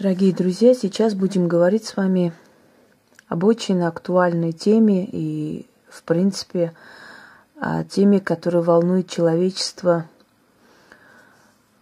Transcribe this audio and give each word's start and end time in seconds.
Дорогие 0.00 0.32
друзья, 0.32 0.72
сейчас 0.72 1.12
будем 1.12 1.46
говорить 1.46 1.84
с 1.84 1.94
вами 1.94 2.32
об 3.28 3.44
очень 3.44 3.82
актуальной 3.82 4.52
теме 4.52 5.04
и, 5.04 5.66
в 5.90 6.04
принципе, 6.04 6.72
о 7.60 7.84
теме, 7.84 8.18
которая 8.18 8.62
волнует 8.62 9.10
человечество 9.10 10.06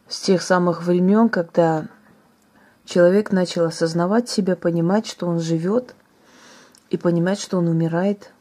с 0.08 0.18
тех 0.18 0.42
самых 0.42 0.82
времен, 0.82 1.28
когда 1.28 1.86
человек 2.84 3.30
начал 3.30 3.66
осознавать 3.66 4.28
себя, 4.28 4.56
понимать, 4.56 5.06
что 5.06 5.28
он 5.28 5.38
живет, 5.38 5.94
и 6.90 6.96
понимать, 6.96 7.38
что 7.38 7.58
он 7.58 7.68
умирает, 7.68 8.32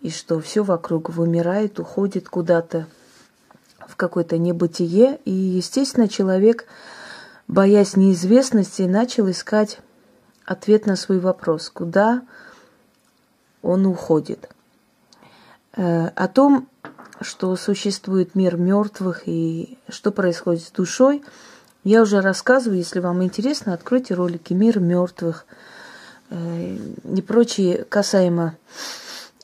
и 0.00 0.10
что 0.10 0.40
все 0.40 0.64
вокруг 0.64 1.10
вымирает, 1.10 1.78
уходит 1.78 2.28
куда-то 2.28 2.88
в 3.78 3.94
какое-то 3.94 4.38
небытие. 4.38 5.20
И, 5.24 5.30
естественно, 5.30 6.08
человек– 6.08 6.66
боясь 7.48 7.96
неизвестности, 7.96 8.82
начал 8.82 9.30
искать 9.30 9.80
ответ 10.44 10.86
на 10.86 10.96
свой 10.96 11.18
вопрос, 11.18 11.70
куда 11.70 12.22
он 13.62 13.86
уходит. 13.86 14.48
Э, 15.76 16.08
о 16.08 16.28
том, 16.28 16.68
что 17.20 17.54
существует 17.56 18.34
мир 18.34 18.56
мертвых 18.56 19.22
и 19.26 19.78
что 19.88 20.10
происходит 20.10 20.62
с 20.62 20.70
душой, 20.70 21.22
я 21.82 22.02
уже 22.02 22.20
рассказываю. 22.20 22.78
Если 22.78 23.00
вам 23.00 23.22
интересно, 23.22 23.74
откройте 23.74 24.14
ролики 24.14 24.52
«Мир 24.52 24.80
мертвых» 24.80 25.46
э, 26.30 26.76
и 27.14 27.22
прочие 27.22 27.84
касаемо 27.84 28.56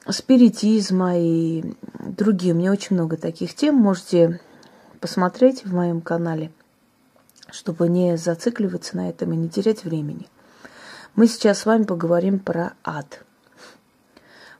спиритизма 0.08 1.18
и 1.18 1.74
другие. 1.98 2.54
У 2.54 2.56
меня 2.56 2.72
очень 2.72 2.96
много 2.96 3.16
таких 3.16 3.54
тем. 3.54 3.76
Можете 3.76 4.40
посмотреть 5.00 5.64
в 5.64 5.74
моем 5.74 6.00
канале– 6.00 6.50
чтобы 7.52 7.88
не 7.88 8.16
зацикливаться 8.16 8.96
на 8.96 9.08
этом 9.08 9.32
и 9.32 9.36
не 9.36 9.48
терять 9.48 9.84
времени. 9.84 10.28
Мы 11.14 11.26
сейчас 11.26 11.60
с 11.60 11.66
вами 11.66 11.84
поговорим 11.84 12.38
про 12.38 12.74
ад. 12.84 13.24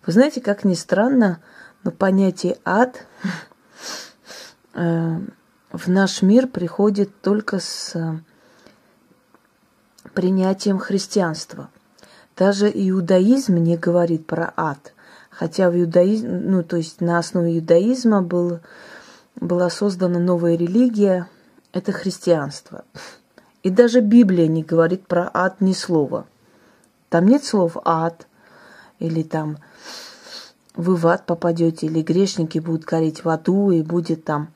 Вы 0.05 0.13
знаете, 0.13 0.41
как 0.41 0.65
ни 0.65 0.75
странно, 0.75 1.41
но 1.85 1.91
понятие 1.91 2.59
ад 2.65 3.07
э, 4.75 5.19
в 5.73 5.89
наш 5.89 6.23
мир 6.23 6.49
приходит 6.49 7.21
только 7.21 7.61
с 7.61 7.95
принятием 10.15 10.79
христианства. 10.79 11.71
Даже 12.37 12.71
иудаизм 12.73 13.57
не 13.57 13.77
говорит 13.77 14.27
про 14.27 14.53
ад. 14.57 14.95
Хотя 15.31 15.71
в 15.71 15.79
иудаизме, 15.79 16.31
ну, 16.31 16.63
то 16.63 16.77
есть 16.77 17.01
на 17.01 17.19
основе 17.19 17.59
иудаизма 17.59 18.23
был, 18.23 18.61
была 19.37 19.71
создана 19.71 20.19
новая 20.19 20.57
религия, 20.57 21.29
это 21.73 21.93
христианство. 21.93 22.85
И 23.63 23.71
даже 23.71 24.01
Библия 24.01 24.47
не 24.47 24.63
говорит 24.63 25.07
про 25.07 25.31
ад 25.33 25.61
ни 25.61 25.73
слова. 25.73 26.27
Там 27.09 27.27
нет 27.27 27.45
слов 27.45 27.77
ад, 27.85 28.27
или 28.99 29.23
там 29.23 29.59
вы 30.75 30.97
в 30.97 31.07
ад 31.07 31.27
попадете, 31.27 31.87
или 31.87 32.03
грешники 32.03 32.59
будут 32.59 32.85
гореть 32.85 33.25
в 33.25 33.29
аду, 33.29 33.71
и 33.71 33.83
будет 33.83 34.25
там 34.25 34.49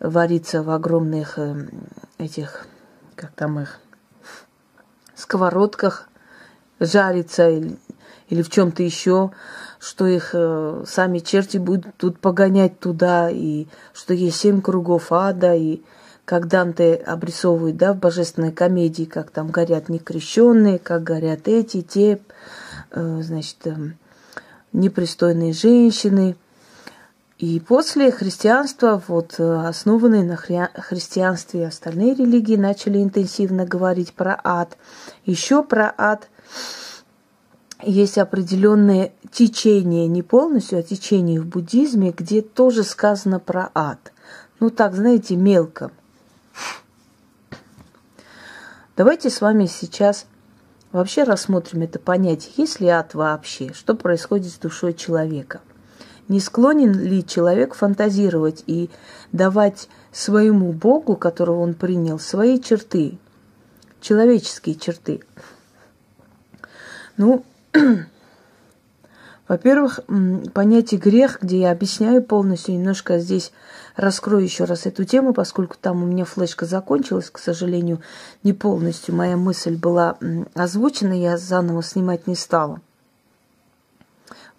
вариться 0.00 0.62
в 0.62 0.70
огромных 0.70 1.38
э, 1.38 1.68
этих, 2.18 2.66
как 3.14 3.32
там 3.32 3.60
их, 3.60 3.80
сковородках, 5.14 6.08
жариться 6.80 7.48
или, 7.48 7.78
или 8.28 8.42
в 8.42 8.50
чем-то 8.50 8.82
еще, 8.82 9.30
что 9.78 10.06
их 10.06 10.30
э, 10.34 10.84
сами 10.86 11.20
черти 11.20 11.58
будут 11.58 11.96
тут 11.96 12.18
погонять 12.18 12.78
туда, 12.78 13.30
и 13.30 13.66
что 13.94 14.12
есть 14.12 14.36
семь 14.36 14.60
кругов 14.60 15.12
ада, 15.12 15.54
и 15.54 15.82
как 16.26 16.48
Данте 16.48 16.94
обрисовывает, 16.94 17.76
да, 17.76 17.92
в 17.92 17.98
божественной 17.98 18.50
комедии, 18.50 19.04
как 19.04 19.30
там 19.30 19.48
горят 19.48 19.88
некрещенные, 19.88 20.80
как 20.80 21.04
горят 21.04 21.46
эти, 21.46 21.82
те, 21.82 22.20
э, 22.90 23.20
значит, 23.22 23.64
э, 23.64 23.76
непристойные 24.72 25.52
женщины. 25.52 26.34
И 27.38 27.60
после 27.60 28.10
христианства, 28.10 29.00
вот 29.06 29.36
э, 29.38 29.66
основанные 29.68 30.24
на 30.24 30.32
хри- 30.32 30.80
христианстве 30.80 31.68
остальные 31.68 32.16
религии, 32.16 32.56
начали 32.56 33.00
интенсивно 33.00 33.64
говорить 33.64 34.12
про 34.12 34.40
ад. 34.42 34.76
Еще 35.26 35.62
про 35.62 35.94
ад 35.96 36.28
есть 37.82 38.18
определенное 38.18 39.12
течение, 39.30 40.08
не 40.08 40.24
полностью, 40.24 40.80
а 40.80 40.82
течение 40.82 41.40
в 41.40 41.46
буддизме, 41.46 42.10
где 42.10 42.42
тоже 42.42 42.82
сказано 42.82 43.38
про 43.38 43.70
ад. 43.74 44.12
Ну 44.58 44.70
так, 44.70 44.96
знаете, 44.96 45.36
мелко– 45.36 45.92
Давайте 48.96 49.28
с 49.28 49.40
вами 49.40 49.66
сейчас 49.66 50.26
вообще 50.90 51.24
рассмотрим 51.24 51.82
это 51.82 51.98
понятие. 51.98 52.52
Есть 52.56 52.80
ли 52.80 52.88
ад 52.88 53.14
вообще? 53.14 53.72
Что 53.74 53.94
происходит 53.94 54.52
с 54.52 54.58
душой 54.58 54.94
человека? 54.94 55.60
Не 56.28 56.40
склонен 56.40 56.98
ли 56.98 57.24
человек 57.24 57.74
фантазировать 57.74 58.64
и 58.66 58.90
давать 59.32 59.88
своему 60.12 60.72
Богу, 60.72 61.14
которого 61.16 61.60
он 61.60 61.74
принял, 61.74 62.18
свои 62.18 62.60
черты, 62.60 63.18
человеческие 64.00 64.74
черты? 64.76 65.22
Ну, 67.16 67.44
во-первых, 69.48 70.00
понятие 70.54 71.00
грех, 71.00 71.38
где 71.40 71.60
я 71.60 71.70
объясняю 71.70 72.22
полностью, 72.22 72.74
немножко 72.74 73.18
здесь 73.18 73.52
раскрою 73.94 74.42
еще 74.42 74.64
раз 74.64 74.86
эту 74.86 75.04
тему, 75.04 75.32
поскольку 75.32 75.76
там 75.80 76.02
у 76.02 76.06
меня 76.06 76.24
флешка 76.24 76.66
закончилась, 76.66 77.30
к 77.30 77.38
сожалению, 77.38 78.00
не 78.42 78.52
полностью. 78.52 79.14
Моя 79.14 79.36
мысль 79.36 79.76
была 79.76 80.18
озвучена, 80.54 81.12
я 81.12 81.38
заново 81.38 81.82
снимать 81.82 82.26
не 82.26 82.34
стала. 82.34 82.80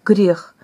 Грех. 0.04 0.54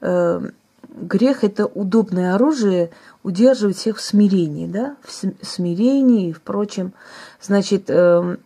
Э, 0.00 0.40
грех– 0.88 1.42
это 1.44 1.66
удобное 1.66 2.34
оружие 2.34 2.90
удерживать 3.24 3.76
всех 3.76 3.96
в 3.96 4.00
смирении, 4.00 4.66
да, 4.66 4.96
в 5.02 5.44
смирении 5.44 6.30
и 6.30 6.32
впрочем. 6.32 6.92
Значит, 7.40 7.84
эм, 7.88 8.38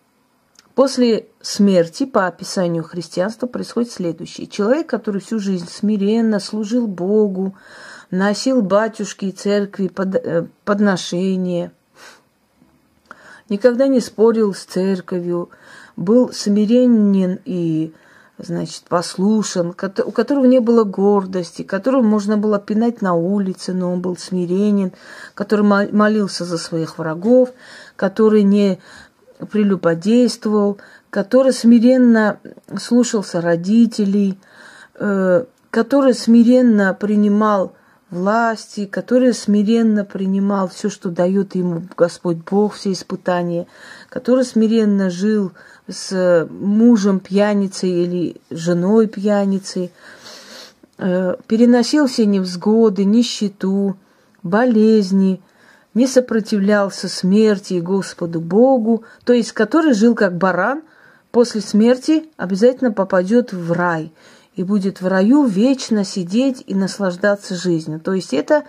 После 0.76 1.28
смерти, 1.40 2.04
по 2.04 2.26
описанию 2.26 2.84
христианства, 2.84 3.46
происходит 3.46 3.90
следующее. 3.90 4.46
Человек, 4.46 4.86
который 4.86 5.22
всю 5.22 5.38
жизнь 5.38 5.68
смиренно 5.70 6.38
служил 6.38 6.86
Богу, 6.86 7.54
носил 8.10 8.60
батюшки 8.60 9.24
и 9.24 9.32
церкви 9.32 9.88
под, 9.88 10.16
э, 10.16 10.46
подношения, 10.66 11.72
никогда 13.48 13.86
не 13.86 14.00
спорил 14.00 14.52
с 14.52 14.64
церковью, 14.64 15.48
был 15.96 16.30
смиренен 16.34 17.40
и, 17.46 17.94
значит, 18.36 18.82
послушен, 18.82 19.70
у 19.70 20.12
которого 20.12 20.44
не 20.44 20.60
было 20.60 20.84
гордости, 20.84 21.62
которого 21.62 22.02
можно 22.02 22.36
было 22.36 22.58
пинать 22.58 23.00
на 23.00 23.14
улице, 23.14 23.72
но 23.72 23.94
он 23.94 24.02
был 24.02 24.18
смиренен, 24.18 24.92
который 25.32 25.64
молился 25.64 26.44
за 26.44 26.58
своих 26.58 26.98
врагов, 26.98 27.54
который 27.96 28.42
не 28.42 28.78
прелюбодействовал, 29.50 30.78
который 31.10 31.52
смиренно 31.52 32.40
слушался 32.78 33.40
родителей, 33.40 34.38
э, 34.94 35.44
который 35.70 36.14
смиренно 36.14 36.94
принимал 36.94 37.74
власти, 38.10 38.86
который 38.86 39.34
смиренно 39.34 40.04
принимал 40.04 40.68
все, 40.68 40.88
что 40.88 41.10
дает 41.10 41.54
ему 41.54 41.82
Господь 41.96 42.38
Бог, 42.38 42.74
все 42.74 42.92
испытания, 42.92 43.66
который 44.08 44.44
смиренно 44.44 45.10
жил 45.10 45.52
с 45.88 46.46
мужем 46.50 47.20
пьяницей 47.20 47.90
или 47.90 48.36
женой 48.50 49.06
пьяницей, 49.06 49.92
э, 50.98 51.36
переносил 51.46 52.06
все 52.06 52.26
невзгоды, 52.26 53.04
нищету, 53.04 53.96
болезни– 54.42 55.40
не 55.96 56.06
сопротивлялся 56.06 57.08
смерти 57.08 57.72
и 57.72 57.80
Господу 57.80 58.38
Богу, 58.38 59.04
то 59.24 59.32
есть 59.32 59.52
который 59.52 59.94
жил 59.94 60.14
как 60.14 60.36
баран, 60.36 60.82
после 61.30 61.62
смерти 61.62 62.28
обязательно 62.36 62.92
попадет 62.92 63.54
в 63.54 63.72
рай 63.72 64.12
и 64.56 64.62
будет 64.62 65.00
в 65.00 65.06
раю 65.06 65.46
вечно 65.46 66.04
сидеть 66.04 66.62
и 66.66 66.74
наслаждаться 66.74 67.54
жизнью. 67.54 67.98
То 67.98 68.12
есть 68.12 68.34
это 68.34 68.64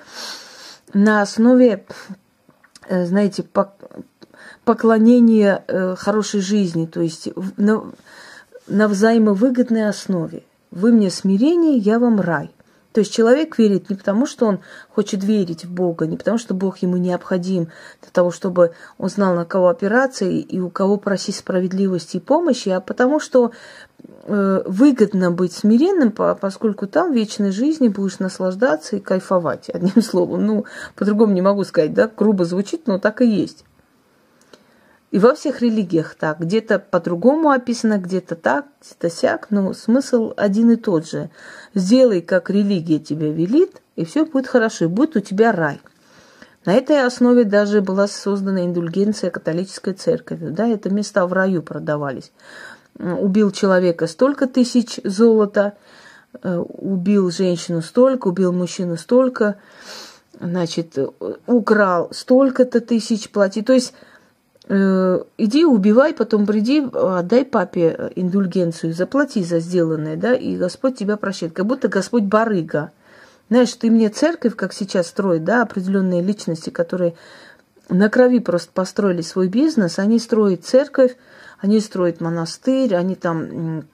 на 0.93 1.21
основе, 1.21 1.85
э, 2.87 3.05
знаете, 3.05 3.45
поклонения 4.63 5.65
э, 5.67 5.95
хорошей 5.97 6.39
жизни, 6.39 6.85
то 6.85 7.01
есть 7.01 7.27
на, 7.57 7.91
на 8.67 8.87
взаимовыгодной 8.87 9.89
основе. 9.89 10.43
Вы 10.71 10.93
мне 10.93 11.11
смирение, 11.11 11.75
я 11.75 11.99
вам 11.99 12.21
рай. 12.21 12.51
То 12.97 13.01
есть 13.01 13.13
человек 13.13 13.59
верит 13.59 13.91
не 13.91 13.95
потому, 13.95 14.25
что 14.25 14.47
он 14.47 14.59
хочет 14.89 15.23
верить 15.23 15.65
в 15.65 15.71
Бога, 15.71 16.07
не 16.07 16.17
потому, 16.17 16.39
что 16.39 16.55
Бог 16.55 16.79
ему 16.79 16.97
необходим 16.97 17.67
для 18.01 18.09
того, 18.11 18.31
чтобы 18.31 18.71
он 18.97 19.09
знал, 19.09 19.35
на 19.35 19.45
кого 19.45 19.67
опираться 19.67 20.25
и 20.25 20.59
у 20.59 20.71
кого 20.71 20.97
просить 20.97 21.35
справедливости 21.35 22.17
и 22.17 22.19
помощи, 22.19 22.69
а 22.69 22.81
потому 22.81 23.19
что 23.19 23.51
э, 24.23 24.63
выгодно 24.65 25.29
быть 25.29 25.53
смиренным, 25.53 26.11
поскольку 26.11 26.87
там 26.87 27.11
в 27.11 27.15
вечной 27.15 27.51
жизни 27.51 27.87
будешь 27.87 28.17
наслаждаться 28.17 28.95
и 28.95 28.99
кайфовать, 28.99 29.69
одним 29.73 30.01
словом. 30.01 30.47
Ну, 30.47 30.65
по-другому 30.95 31.33
не 31.33 31.43
могу 31.43 31.65
сказать, 31.65 31.93
да, 31.93 32.09
грубо 32.17 32.45
звучит, 32.45 32.87
но 32.87 32.97
так 32.97 33.21
и 33.21 33.27
есть. 33.27 33.63
И 35.09 35.19
во 35.19 35.33
всех 35.33 35.61
религиях 35.61 36.15
так. 36.15 36.39
Где-то 36.39 36.79
по-другому 36.79 37.51
описано, 37.51 37.97
где-то 37.97 38.35
так, 38.35 38.65
где-то 38.81 39.09
сяк, 39.09 39.47
но 39.49 39.73
смысл 39.73 40.33
один 40.35 40.71
и 40.71 40.75
тот 40.75 41.07
же. 41.07 41.29
Сделай, 41.73 42.21
как 42.21 42.49
религия 42.49 42.99
тебе 42.99 43.31
велит, 43.31 43.81
и 43.95 44.03
все 44.03 44.25
будет 44.25 44.47
хорошо, 44.47 44.85
и 44.85 44.89
будет 44.89 45.15
у 45.15 45.19
тебя 45.21 45.53
рай. 45.53 45.79
На 46.65 46.73
этой 46.73 47.05
основе 47.05 47.45
даже 47.45 47.81
была 47.81 48.07
создана 48.07 48.65
индульгенция 48.65 49.29
католической 49.29 49.93
церковью. 49.93 50.51
Да, 50.51 50.67
это 50.67 50.89
места 50.89 51.25
в 51.25 51.31
раю 51.31 51.61
продавались. 51.63 52.33
Убил 52.99 53.51
человека 53.51 54.07
столько 54.07 54.47
тысяч 54.47 54.99
золота, 55.05 55.77
э, 56.43 56.57
убил 56.57 57.31
женщину 57.31 57.81
столько, 57.81 58.27
убил 58.27 58.51
мужчину 58.51 58.97
столько, 58.97 59.55
значит, 60.41 60.97
украл 61.45 62.09
столько-то 62.11 62.81
тысяч 62.81 63.29
плати. 63.29 63.61
То 63.61 63.71
есть 63.71 63.93
э, 63.93 64.16
иди 64.69 65.65
убивай, 65.65 66.13
потом 66.13 66.45
приди, 66.45 66.85
отдай 66.93 67.45
папе 67.45 68.11
индульгенцию, 68.15 68.93
заплати 68.93 69.43
за 69.43 69.59
сделанное, 69.59 70.17
да, 70.17 70.33
и 70.33 70.57
Господь 70.57 70.97
тебя 70.97 71.15
прощает. 71.15 71.53
Как 71.53 71.65
будто 71.65 71.87
Господь 71.87 72.23
барыга. 72.23 72.91
Знаешь, 73.49 73.73
ты 73.73 73.89
мне 73.89 74.09
церковь, 74.09 74.55
как 74.55 74.73
сейчас 74.73 75.07
строит, 75.07 75.45
да, 75.45 75.61
определенные 75.61 76.21
личности, 76.21 76.69
которые 76.69 77.15
на 77.87 78.09
крови 78.09 78.39
просто 78.39 78.71
построили 78.73 79.21
свой 79.21 79.47
бизнес, 79.47 79.99
они 79.99 80.19
строят 80.19 80.65
церковь, 80.65 81.15
они 81.59 81.79
строят 81.79 82.19
монастырь, 82.19 82.93
они 82.93 83.15
там 83.15 83.85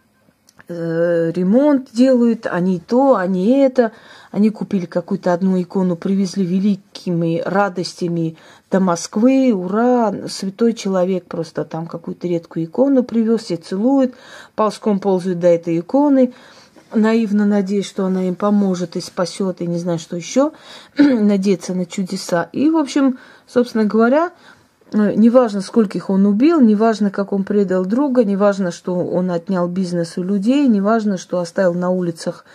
э, 0.67 1.31
ремонт 1.31 1.89
делают, 1.91 2.47
они 2.47 2.79
то, 2.79 3.15
они 3.15 3.59
это. 3.59 3.91
Они 4.31 4.49
купили 4.49 4.85
какую-то 4.85 5.31
одну 5.31 5.61
икону, 5.61 5.95
привезли 5.95 6.43
великими 6.43 7.41
радостями 7.45 8.37
до 8.71 8.79
Москвы. 8.79 9.53
Ура! 9.53 10.27
Святой 10.27 10.73
человек 10.73 11.25
просто 11.25 11.65
там 11.65 11.85
какую-то 11.85 12.27
редкую 12.27 12.65
икону 12.65 13.03
привез, 13.03 13.43
все 13.43 13.57
целуют, 13.57 14.15
ползком 14.55 14.99
ползают 14.99 15.39
до 15.39 15.47
этой 15.47 15.79
иконы 15.79 16.33
наивно 16.95 17.45
надеясь, 17.45 17.87
что 17.87 18.05
она 18.05 18.27
им 18.27 18.35
поможет 18.35 18.95
и 18.95 19.01
спасет, 19.01 19.61
и 19.61 19.67
не 19.67 19.77
знаю, 19.77 19.99
что 19.99 20.15
еще, 20.15 20.51
надеяться 20.97 21.73
на 21.73 21.85
чудеса. 21.85 22.49
И, 22.51 22.69
в 22.69 22.77
общем, 22.77 23.17
собственно 23.47 23.85
говоря, 23.85 24.31
неважно, 24.93 25.61
скольких 25.61 26.09
он 26.09 26.25
убил, 26.25 26.61
неважно, 26.61 27.09
как 27.09 27.33
он 27.33 27.43
предал 27.43 27.85
друга, 27.85 28.23
неважно, 28.23 28.71
что 28.71 28.95
он 28.95 29.31
отнял 29.31 29.67
бизнес 29.67 30.17
у 30.17 30.23
людей, 30.23 30.67
неважно, 30.67 31.17
что 31.17 31.39
оставил 31.39 31.73
на 31.73 31.89
улицах 31.89 32.45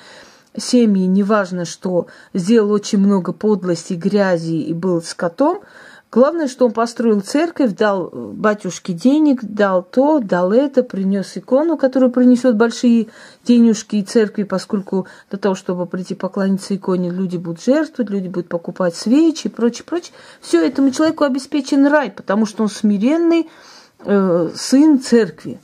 семьи, 0.56 1.06
неважно, 1.06 1.64
что 1.64 2.06
сделал 2.34 2.70
очень 2.70 2.98
много 2.98 3.32
подлости, 3.32 3.94
грязи 3.94 4.56
и 4.56 4.72
был 4.72 5.02
скотом– 5.02 5.60
Главное, 6.10 6.48
что 6.48 6.64
он 6.64 6.72
построил 6.72 7.20
церковь, 7.20 7.74
дал 7.74 8.08
батюшке 8.10 8.94
денег, 8.94 9.44
дал 9.44 9.82
то, 9.82 10.20
дал 10.20 10.52
это, 10.52 10.82
принес 10.82 11.36
икону, 11.36 11.76
которая 11.76 12.08
принесет 12.08 12.56
большие 12.56 13.08
денежки 13.44 13.96
и 13.96 14.02
церкви, 14.02 14.44
поскольку 14.44 15.06
для 15.28 15.38
того, 15.38 15.54
чтобы 15.54 15.84
прийти 15.84 16.14
поклониться 16.14 16.74
иконе, 16.74 17.10
люди 17.10 17.36
будут 17.36 17.62
жертвовать, 17.62 18.10
люди 18.10 18.28
будут 18.28 18.48
покупать 18.48 18.96
свечи 18.96 19.48
и 19.48 19.50
прочее, 19.50 19.84
прочее. 19.84 20.14
Все 20.40 20.66
этому 20.66 20.92
человеку 20.92 21.24
обеспечен 21.24 21.86
рай, 21.86 22.10
потому 22.10 22.46
что 22.46 22.62
он 22.62 22.70
смиренный 22.70 23.50
э, 23.98 24.50
сын 24.54 25.00
церкви. 25.00 25.60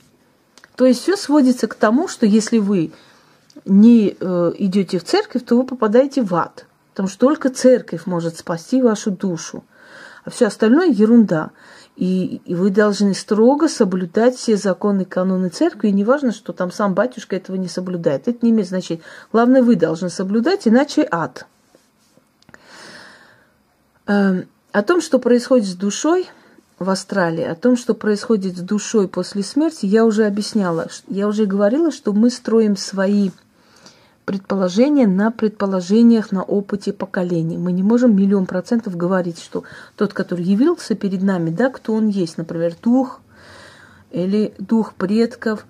То 0.75 0.85
есть 0.85 1.01
все 1.01 1.17
сводится 1.17 1.67
к 1.67 1.73
тому, 1.73 2.07
что 2.07 2.27
если 2.27 2.59
вы 2.59 2.91
не 3.65 4.15
э, 4.19 4.51
идете 4.59 4.99
в 4.99 5.05
церковь, 5.05 5.43
то 5.43 5.57
вы 5.57 5.63
попадаете 5.63 6.21
в 6.21 6.35
ад. 6.35 6.67
Потому 6.91 7.09
что 7.09 7.19
только 7.21 7.49
церковь 7.49 8.05
может 8.05 8.37
спасти 8.37 8.79
вашу 8.79 9.09
душу 9.09 9.63
а 10.25 10.31
все 10.31 10.47
остальное 10.47 10.87
ерунда. 10.87 11.51
И, 11.95 12.41
и 12.43 12.55
вы 12.55 12.71
должны 12.71 13.13
строго 13.13 13.69
соблюдать 13.69 14.35
все 14.35 14.57
законы, 14.57 15.05
каноны 15.05 15.47
церкви, 15.47 15.87
и 15.87 15.93
не 15.93 16.03
важно, 16.03 16.33
что 16.33 16.51
там 16.51 16.71
сам 16.71 16.93
батюшка 16.93 17.37
этого 17.37 17.55
не 17.55 17.69
соблюдает. 17.69 18.27
Это 18.27 18.39
не 18.41 18.51
имеет 18.51 18.67
значения. 18.67 19.01
Главное, 19.31 19.63
вы 19.63 19.75
должны 19.77 20.09
соблюдать, 20.09 20.67
иначе 20.67 21.07
ад. 21.09 21.45
Эм, 24.07 24.45
о 24.73 24.83
том, 24.83 24.99
что 24.99 25.19
происходит 25.19 25.67
с 25.67 25.75
душой 25.75 26.27
в 26.79 26.89
Австралии, 26.89 27.45
о 27.45 27.55
том, 27.55 27.77
что 27.77 27.93
происходит 27.93 28.57
с 28.57 28.61
душой 28.61 29.07
после 29.07 29.41
смерти, 29.41 29.85
я 29.85 30.03
уже 30.03 30.25
объясняла. 30.25 30.87
Я 31.07 31.29
уже 31.29 31.45
говорила, 31.45 31.91
что 31.91 32.11
мы 32.11 32.29
строим 32.29 32.75
свои 32.75 33.31
предположения 34.25 35.07
на 35.07 35.31
предположениях, 35.31 36.31
на 36.31 36.43
опыте 36.43 36.91
поколений. 36.91 37.57
Мы 37.57 37.71
не 37.71 37.83
можем 37.83 38.15
миллион 38.15 38.45
процентов 38.45 38.97
говорить, 38.97 39.39
что 39.39 39.63
тот, 39.95 40.13
который 40.13 40.43
явился 40.43 40.95
перед 40.95 41.21
нами, 41.21 41.51
да, 41.51 41.69
кто 41.69 41.93
он 41.93 42.07
есть, 42.07 42.37
например, 42.37 42.75
дух 42.81 43.21
или 44.11 44.53
дух 44.57 44.93
предков, 44.93 45.65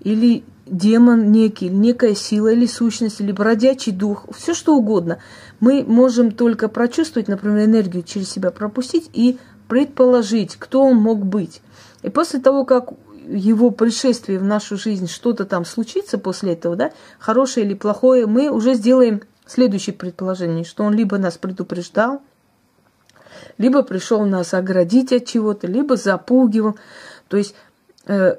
или 0.00 0.44
демон 0.66 1.32
некий, 1.32 1.68
некая 1.68 2.14
сила, 2.14 2.48
или 2.48 2.66
сущность, 2.66 3.20
или 3.20 3.32
бродячий 3.32 3.92
дух, 3.92 4.26
все 4.34 4.54
что 4.54 4.76
угодно. 4.76 5.18
Мы 5.60 5.84
можем 5.86 6.30
только 6.30 6.68
прочувствовать, 6.68 7.28
например, 7.28 7.64
энергию 7.64 8.02
через 8.02 8.30
себя 8.30 8.50
пропустить 8.50 9.10
и 9.12 9.38
предположить, 9.68 10.56
кто 10.56 10.82
он 10.82 10.96
мог 10.96 11.24
быть. 11.24 11.62
И 12.02 12.10
после 12.10 12.40
того, 12.40 12.64
как 12.64 12.92
его 13.26 13.70
пришествие 13.70 14.38
в 14.38 14.44
нашу 14.44 14.76
жизнь 14.76 15.08
что-то 15.08 15.44
там 15.44 15.64
случится 15.64 16.18
после 16.18 16.52
этого, 16.52 16.76
да, 16.76 16.92
хорошее 17.18 17.66
или 17.66 17.74
плохое, 17.74 18.26
мы 18.26 18.50
уже 18.50 18.74
сделаем 18.74 19.22
следующее 19.46 19.94
предположение, 19.94 20.64
что 20.64 20.84
он 20.84 20.94
либо 20.94 21.18
нас 21.18 21.36
предупреждал, 21.38 22.22
либо 23.58 23.82
пришел 23.82 24.24
нас 24.24 24.54
оградить 24.54 25.12
от 25.12 25.26
чего-то, 25.26 25.66
либо 25.66 25.96
запугивал. 25.96 26.76
То 27.28 27.36
есть, 27.36 27.54
э, 28.06 28.36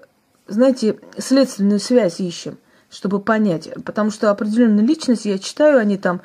знаете, 0.47 0.99
следственную 1.17 1.79
связь 1.79 2.19
ищем, 2.19 2.57
чтобы 2.89 3.19
понять. 3.19 3.69
Потому 3.85 4.11
что 4.11 4.31
определенная 4.31 4.83
личность, 4.83 5.25
я 5.25 5.37
читаю, 5.37 5.79
они 5.79 5.97
там 5.97 6.21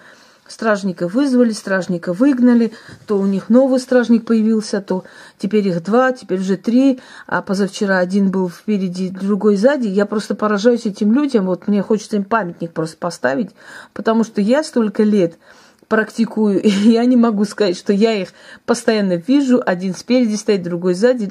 Стражника 0.51 1.07
вызвали, 1.07 1.53
стражника 1.53 2.13
выгнали, 2.13 2.73
то 3.07 3.19
у 3.19 3.25
них 3.25 3.51
новый 3.51 3.79
стражник 3.79 4.27
появился, 4.27 4.81
то 4.81 5.05
теперь 5.39 5.69
их 5.69 5.81
два, 5.85 6.11
теперь 6.11 6.41
уже 6.41 6.57
три, 6.57 6.99
а 7.29 7.41
позавчера 7.41 7.99
один 7.99 8.33
был 8.33 8.51
впереди, 8.51 9.11
другой 9.11 9.55
сзади. 9.55 9.87
Я 9.87 10.07
просто 10.07 10.35
поражаюсь 10.35 10.87
этим 10.87 11.13
людям, 11.13 11.47
вот 11.47 11.69
мне 11.69 11.83
хочется 11.83 12.17
им 12.17 12.25
памятник 12.25 12.73
просто 12.73 12.97
поставить, 12.97 13.51
потому 13.93 14.25
что 14.25 14.41
я 14.41 14.65
столько 14.65 15.05
лет 15.05 15.39
практикую, 15.87 16.61
и 16.63 16.69
я 16.69 17.05
не 17.05 17.17
могу 17.17 17.45
сказать, 17.45 17.77
что 17.77 17.93
я 17.93 18.15
их 18.15 18.31
постоянно 18.67 19.15
вижу, 19.15 19.63
один 19.65 19.95
спереди 19.95 20.35
стоит, 20.35 20.65
другой 20.65 20.95
сзади. 20.95 21.31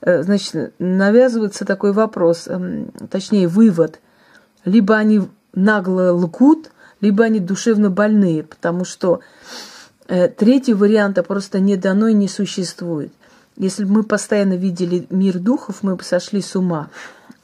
Э, 0.00 0.22
значит, 0.22 0.74
навязывается 0.78 1.64
такой 1.64 1.92
вопрос, 1.92 2.46
эм, 2.46 2.92
точнее 3.10 3.48
вывод. 3.48 3.98
Либо 4.64 4.94
они 4.94 5.22
нагло 5.54 6.12
лгут, 6.12 6.70
либо 7.00 7.24
они 7.24 7.40
душевно 7.40 7.90
больные, 7.90 8.42
потому 8.42 8.84
что 8.84 9.20
э, 10.08 10.28
третий 10.28 10.74
варианта 10.74 11.22
просто 11.22 11.60
не 11.60 11.76
дано 11.76 12.08
и 12.08 12.14
не 12.14 12.28
существует. 12.28 13.12
Если 13.56 13.84
бы 13.84 13.92
мы 13.92 14.02
постоянно 14.04 14.54
видели 14.54 15.06
мир 15.10 15.38
духов, 15.38 15.82
мы 15.82 15.96
бы 15.96 16.02
сошли 16.02 16.40
с 16.40 16.56
ума. 16.56 16.88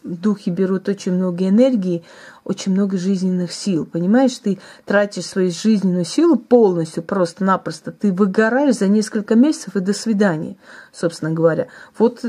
Духи 0.03 0.51
берут 0.51 0.89
очень 0.89 1.13
много 1.13 1.49
энергии, 1.49 2.05
очень 2.45 2.73
много 2.73 2.97
жизненных 2.97 3.53
сил. 3.53 3.85
Понимаешь, 3.85 4.39
ты 4.39 4.59
тратишь 4.85 5.27
свою 5.27 5.51
жизненную 5.51 6.05
силу 6.05 6.37
полностью, 6.37 7.03
просто-напросто. 7.03 7.91
Ты 7.91 8.13
выгораешь 8.13 8.77
за 8.77 8.87
несколько 8.87 9.35
месяцев 9.35 9.75
и 9.75 9.81
до 9.81 9.93
свидания, 9.93 10.57
собственно 10.93 11.33
говоря. 11.33 11.67
Вот 11.99 12.25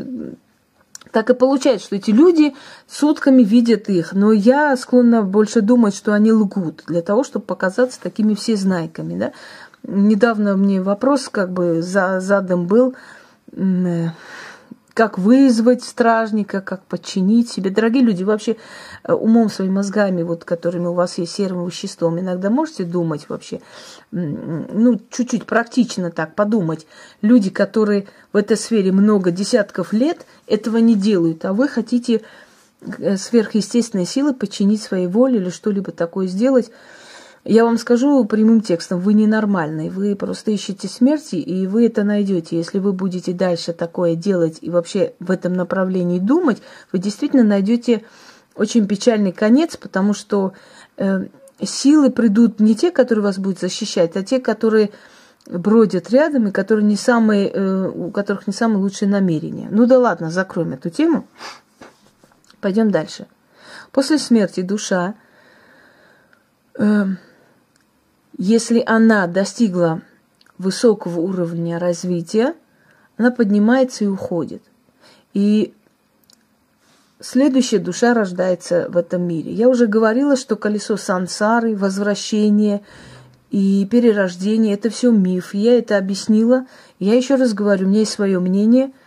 так 1.18 1.32
и 1.32 1.34
получается, 1.34 1.88
что 1.88 1.96
эти 1.96 2.12
люди 2.12 2.54
сутками 2.88 3.42
видят 3.42 3.90
их, 3.90 4.14
но 4.14 4.32
я 4.32 4.78
склонна 4.78 5.24
больше 5.24 5.62
думать, 5.62 5.96
что 5.96 6.14
они 6.14 6.32
лгут 6.32 6.84
для 6.86 7.02
того, 7.02 7.24
чтобы 7.24 7.44
показаться 7.44 8.00
такими 8.00 8.36
всезнайками, 8.36 9.18
да. 9.18 9.32
Недавно 9.82 10.56
мне 10.56 10.80
вопрос 10.80 11.28
как 11.30 11.52
бы 11.52 11.82
задан 11.82 12.68
был, 12.68 12.94
э, 13.52 14.10
как 14.98 15.20
вызвать 15.20 15.84
стражника, 15.84 16.60
как 16.60 16.82
подчинить 16.86 17.51
себе. 17.51 17.70
Дорогие 17.70 18.01
люди, 18.01 18.24
вообще 18.24 18.58
э, 19.04 19.13
умом 19.13 19.48
своими 19.48 19.74
мозгами, 19.74 20.24
вот 20.24 20.44
которыми 20.44 20.88
у 20.88 20.94
вас 20.94 21.20
есть 21.20 21.34
серым 21.34 21.68
веществом, 21.68 22.20
иногда 22.20 22.50
можете 22.50 22.84
думать 22.84 23.30
вообще, 23.30 23.62
ну, 24.10 25.00
чуть-чуть 25.12 25.46
практично 25.46 26.10
так 26.10 26.34
подумать. 26.34 26.88
Люди, 27.22 27.51
которые 27.51 28.08
в 28.34 28.38
этой 28.38 28.58
сфере 28.58 28.92
много 28.92 29.30
десятков 29.30 29.94
лет, 29.94 30.25
этого 30.48 30.77
не 30.77 30.96
делают, 30.96 31.46
а 31.46 31.54
вы 31.54 31.68
хотите 31.68 32.24
э, 32.82 33.18
сверхъестественной 33.18 34.08
силы 34.08 34.34
подчинить 34.34 34.82
своей 34.82 35.06
воле 35.06 35.38
или 35.38 35.51
что-либо 35.51 35.92
такое 35.92 36.25
сделать– 36.25 36.72
я 37.48 37.63
вам 37.63 37.77
скажу 37.77 38.25
прямым 38.25 38.62
текстом, 38.62 39.00
вы 39.00 39.13
ненормальный, 39.13 39.89
вы 39.89 40.16
просто 40.16 40.51
ищете 40.51 40.88
смерти, 40.88 41.36
и 41.36 41.66
вы 41.66 41.86
это 41.86 42.04
найдете. 42.04 42.58
Если 42.58 42.80
вы 42.80 42.92
будете 42.92 43.32
дальше 43.32 43.72
такое 43.72 44.16
делать 44.16 44.58
и 44.62 44.70
вообще 44.70 45.13
в 45.20 45.32
этом 45.32 45.54
направлении 45.54 46.20
думать, 46.20 46.62
вы 46.92 47.00
действительно 47.00 47.44
найдете 47.44 48.04
очень 48.56 48.86
печальный 48.86 49.32
конец, 49.32 49.77
потому 49.77 50.13
что 50.13 50.54
э, 50.98 51.27
силы 51.62 52.12
придут 52.12 52.60
не 52.60 52.75
те, 52.75 52.92
которые 52.92 53.24
вас 53.24 53.38
будут 53.38 53.60
защищать, 53.60 54.18
а 54.18 54.24
те, 54.24 54.39
которые 54.39 54.92
бродят 55.46 56.10
рядом 56.10 56.48
и 56.48 56.51
которые 56.51 56.86
не 56.86 56.98
самые, 56.98 57.50
э, 57.50 57.88
у 57.88 58.12
которых 58.12 58.48
не 58.48 58.54
самые 58.54 58.80
лучшие 58.80 59.08
намерения. 59.08 59.70
Ну 59.72 59.86
да 59.86 60.00
ладно, 60.00 60.32
закроем 60.32 60.74
эту 60.74 60.89
тему. 60.89 61.25
Пойдем 62.60 62.92
дальше. 62.92 63.27
После 63.94 64.18
смерти 64.18 64.62
душа, 64.62 65.16
э, 66.77 67.06
если 68.38 68.84
она 68.86 69.27
достигла 69.27 70.01
высокого 70.58 71.20
уровня 71.20 71.79
развития, 71.79 72.56
она 73.17 73.32
поднимается 73.32 74.03
и 74.03 74.08
уходит. 74.08 74.62
И 75.34 75.74
следующая 77.20 77.79
душа 77.79 78.13
рождается 78.13 78.88
в 78.89 78.98
этом 78.98 79.24
мире. 79.24 79.51
Я 79.51 79.70
уже 79.70 79.88
говорила, 79.88 80.36
что 80.36 80.56
колесо 80.56 80.98
сансары, 80.98 81.75
возвращение 81.75 82.82
и 83.50 83.88
перерождение– 83.89 84.74
это 84.75 84.89
все 84.89 85.12
миф. 85.12 85.53
Я 85.53 85.77
это 85.77 85.98
объяснила. 85.98 86.65
Я 87.00 87.15
еще 87.15 87.36
раз 87.36 87.53
говорю, 87.53 87.88
у 87.88 87.89
меня 87.89 88.00
есть 88.00 88.13
свое 88.13 88.39
мнение– 88.39 88.91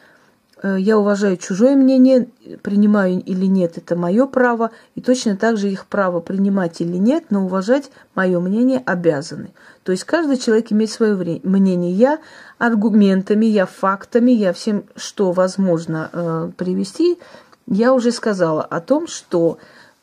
я 0.63 0.99
уважаю 0.99 1.37
чужое 1.37 1.75
мнение, 1.75 2.29
принимаю 2.63 3.21
или 3.21 3.47
нет, 3.47 3.79
это 3.79 3.97
мое 3.97 4.27
право, 4.27 4.71
и 4.95 5.01
точно 5.01 5.37
так 5.37 5.57
же 5.57 5.71
их 5.71 5.87
право 5.87 6.21
принимать 6.21 6.81
или 6.81 6.97
нет, 6.97 7.27
но 7.31 7.45
уважать 7.45 7.91
мое 8.15 8.41
мнение 8.41 8.83
обязаны. 8.85 9.51
То 9.85 9.93
есть 9.93 10.05
каждый 10.05 10.37
человек 10.37 10.71
имеет 10.71 10.91
свое 10.91 11.15
мнение. 11.43 11.93
Я 11.93 12.19
аргументами, 12.59 13.47
я 13.47 13.65
фактами, 13.65 14.31
я 14.33 14.53
всем, 14.53 14.85
что 14.97 15.33
возможно 15.33 16.11
э, 16.13 16.51
привести, 16.57 17.19
я 17.67 17.95
уже 17.95 18.13
сказала 18.13 18.63
о 18.63 18.81
том, 18.81 19.07
что 19.07 19.59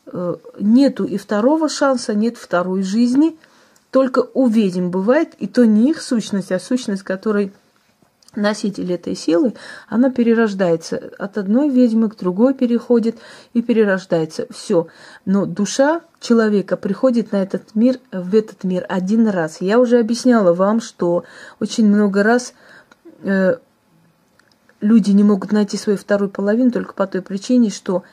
э, 0.08 0.36
нету 0.60 1.04
и 1.04 1.18
второго 1.18 1.70
шанса, 1.70 2.16
нет 2.16 2.38
второй 2.38 2.82
жизни, 2.82 3.38
только 3.92 4.26
у 4.34 4.48
ведьм 4.48 4.90
бывает, 4.90 5.34
и 5.38 5.48
то 5.48 5.66
не 5.66 5.92
их 5.92 6.02
сущность, 6.02 6.52
а 6.52 6.60
сущность, 6.60 7.04
которой 7.04 7.54
носитель 8.38 8.94
этой 8.94 9.16
силы, 9.16 9.54
она 9.90 10.10
перерождается. 10.10 11.12
От 11.18 11.38
одной 11.38 11.70
ведьмы 11.70 12.10
к 12.10 12.16
другой 12.16 12.54
переходит 12.54 13.18
и 13.54 13.62
перерождается. 13.62 14.48
Все. 14.50 14.88
Но 15.26 15.46
душа 15.46 16.02
человека 16.20 16.78
приходит 16.78 17.32
на 17.32 17.38
этот 17.38 17.76
мир, 17.76 17.98
в 18.12 18.34
этот 18.34 18.64
мир 18.64 18.86
один 18.88 19.28
раз. 19.28 19.58
Я 19.60 19.80
уже 19.80 20.00
объясняла 20.00 20.54
вам, 20.54 20.80
что 20.80 21.24
очень 21.60 21.88
много 21.88 22.24
раз 22.24 22.54
э, 23.24 23.58
люди 24.80 25.12
не 25.12 25.24
могут 25.24 25.52
найти 25.52 25.78
свою 25.78 25.98
вторую 25.98 26.30
половину 26.30 26.72
только 26.72 26.94
по 26.94 27.08
той 27.08 27.22
причине, 27.22 27.70
что 27.70 28.04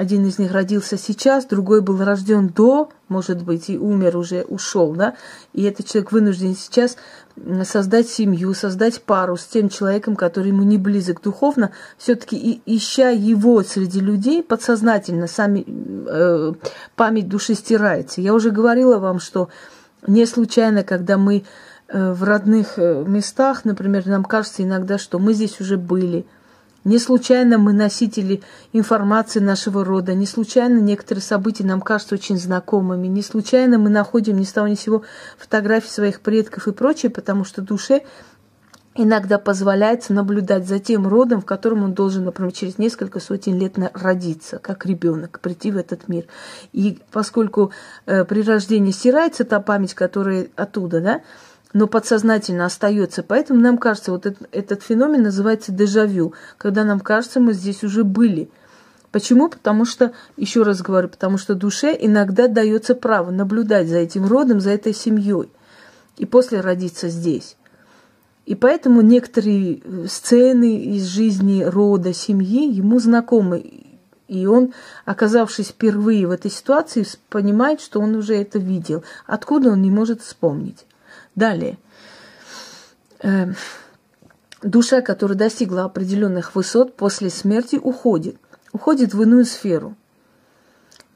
один 0.00 0.24
из 0.24 0.38
них 0.38 0.50
родился 0.52 0.96
сейчас, 0.96 1.44
другой 1.44 1.82
был 1.82 2.02
рожден 2.02 2.48
до, 2.48 2.88
может 3.08 3.42
быть, 3.42 3.68
и 3.68 3.76
умер 3.76 4.16
уже, 4.16 4.44
ушел, 4.48 4.94
да, 4.94 5.14
и 5.52 5.64
этот 5.64 5.88
человек 5.88 6.10
вынужден 6.10 6.56
сейчас 6.56 6.96
создать 7.64 8.08
семью, 8.08 8.54
создать 8.54 9.02
пару 9.02 9.36
с 9.36 9.44
тем 9.44 9.68
человеком, 9.68 10.16
который 10.16 10.48
ему 10.48 10.62
не 10.62 10.78
близок 10.78 11.20
духовно, 11.20 11.72
все-таки 11.98 12.38
и, 12.38 12.62
ища 12.64 13.10
его 13.10 13.62
среди 13.62 14.00
людей, 14.00 14.42
подсознательно 14.42 15.26
сами 15.26 15.66
э, 15.68 16.54
память 16.96 17.28
души 17.28 17.54
стирается. 17.54 18.22
Я 18.22 18.32
уже 18.32 18.52
говорила 18.52 18.96
вам, 18.96 19.20
что 19.20 19.50
не 20.06 20.24
случайно, 20.24 20.82
когда 20.82 21.18
мы 21.18 21.44
э, 21.88 22.12
в 22.12 22.22
родных 22.22 22.78
э, 22.78 23.04
местах, 23.06 23.66
например, 23.66 24.06
нам 24.06 24.24
кажется 24.24 24.62
иногда, 24.62 24.96
что 24.96 25.18
мы 25.18 25.34
здесь 25.34 25.60
уже 25.60 25.76
были– 25.76 26.24
не 26.84 26.98
случайно 26.98 27.58
мы 27.58 27.72
носители 27.72 28.42
информации 28.72 29.40
нашего 29.40 29.84
рода, 29.84 30.14
не 30.14 30.26
случайно 30.26 30.78
некоторые 30.78 31.22
события 31.22 31.64
нам 31.64 31.80
кажутся 31.80 32.14
очень 32.14 32.38
знакомыми, 32.38 33.06
не 33.06 33.22
случайно 33.22 33.78
мы 33.78 33.90
находим 33.90 34.38
ни 34.38 34.44
с 34.44 34.52
того 34.52 34.68
ни 34.68 34.74
с 34.74 34.80
сего 34.80 35.02
фотографии 35.38 35.88
своих 35.88 36.20
предков 36.20 36.68
и 36.68 36.72
прочее, 36.72 37.10
потому 37.10 37.44
что 37.44 37.60
душе 37.60 38.02
иногда 38.94 39.38
позволяется 39.38 40.12
наблюдать 40.12 40.66
за 40.66 40.78
тем 40.78 41.06
родом, 41.06 41.40
в 41.40 41.44
котором 41.44 41.84
он 41.84 41.94
должен, 41.94 42.24
например, 42.24 42.52
через 42.52 42.78
несколько 42.78 43.20
сотен 43.20 43.58
лет 43.58 43.76
родиться, 43.94 44.58
как 44.58 44.84
ребенок, 44.86 45.40
прийти 45.40 45.70
в 45.70 45.76
этот 45.76 46.08
мир. 46.08 46.26
И 46.72 46.98
поскольку 47.12 47.72
э, 48.06 48.24
при 48.24 48.42
рождении 48.42 48.90
стирается 48.90 49.44
та 49.44 49.60
память, 49.60 49.94
которая 49.94 50.48
оттуда, 50.56 51.00
да, 51.00 51.20
но 51.72 51.86
подсознательно 51.86 52.64
остается. 52.64 53.22
Поэтому 53.22 53.60
нам 53.60 53.78
кажется, 53.78 54.12
вот 54.12 54.26
этот, 54.26 54.48
этот 54.52 54.82
феномен 54.82 55.22
называется 55.22 55.72
дежавю, 55.72 56.34
когда 56.58 56.84
нам 56.84 57.00
кажется, 57.00 57.40
мы 57.40 57.52
здесь 57.52 57.84
уже 57.84 58.04
были. 58.04 58.50
Почему? 59.12 59.48
Потому 59.48 59.84
что, 59.84 60.12
еще 60.36 60.62
раз 60.62 60.82
говорю, 60.82 61.08
потому 61.08 61.36
что 61.36 61.54
душе 61.54 61.96
иногда 61.98 62.48
дается 62.48 62.94
право 62.94 63.30
наблюдать 63.30 63.88
за 63.88 63.98
этим 63.98 64.26
родом, 64.26 64.60
за 64.60 64.70
этой 64.70 64.94
семьей, 64.94 65.50
и 66.16 66.26
после 66.26 66.60
родиться 66.60 67.08
здесь. 67.08 67.56
И 68.46 68.54
поэтому 68.54 69.00
некоторые 69.00 69.80
э, 69.82 70.06
сцены 70.08 70.82
из 70.82 71.04
жизни 71.04 71.62
рода, 71.62 72.12
семьи 72.12 72.68
ему 72.68 72.98
знакомы. 72.98 73.84
И 74.26 74.46
он, 74.46 74.72
оказавшись 75.04 75.68
впервые 75.68 76.26
в 76.26 76.30
этой 76.30 76.50
ситуации, 76.50 77.04
понимает, 77.28 77.80
что 77.80 78.00
он 78.00 78.14
уже 78.14 78.34
это 78.36 78.58
видел. 78.58 79.04
Откуда 79.26 79.70
он 79.70 79.82
не 79.82 79.90
может 79.90 80.22
вспомнить. 80.22 80.86
Далее. 81.34 81.78
Э, 83.22 83.52
душа, 84.62 85.00
которая 85.00 85.38
достигла 85.38 85.84
определенных 85.84 86.54
высот, 86.54 86.96
после 86.96 87.30
смерти 87.30 87.76
уходит. 87.76 88.36
Уходит 88.72 89.14
в 89.14 89.22
иную 89.22 89.44
сферу. 89.44 89.96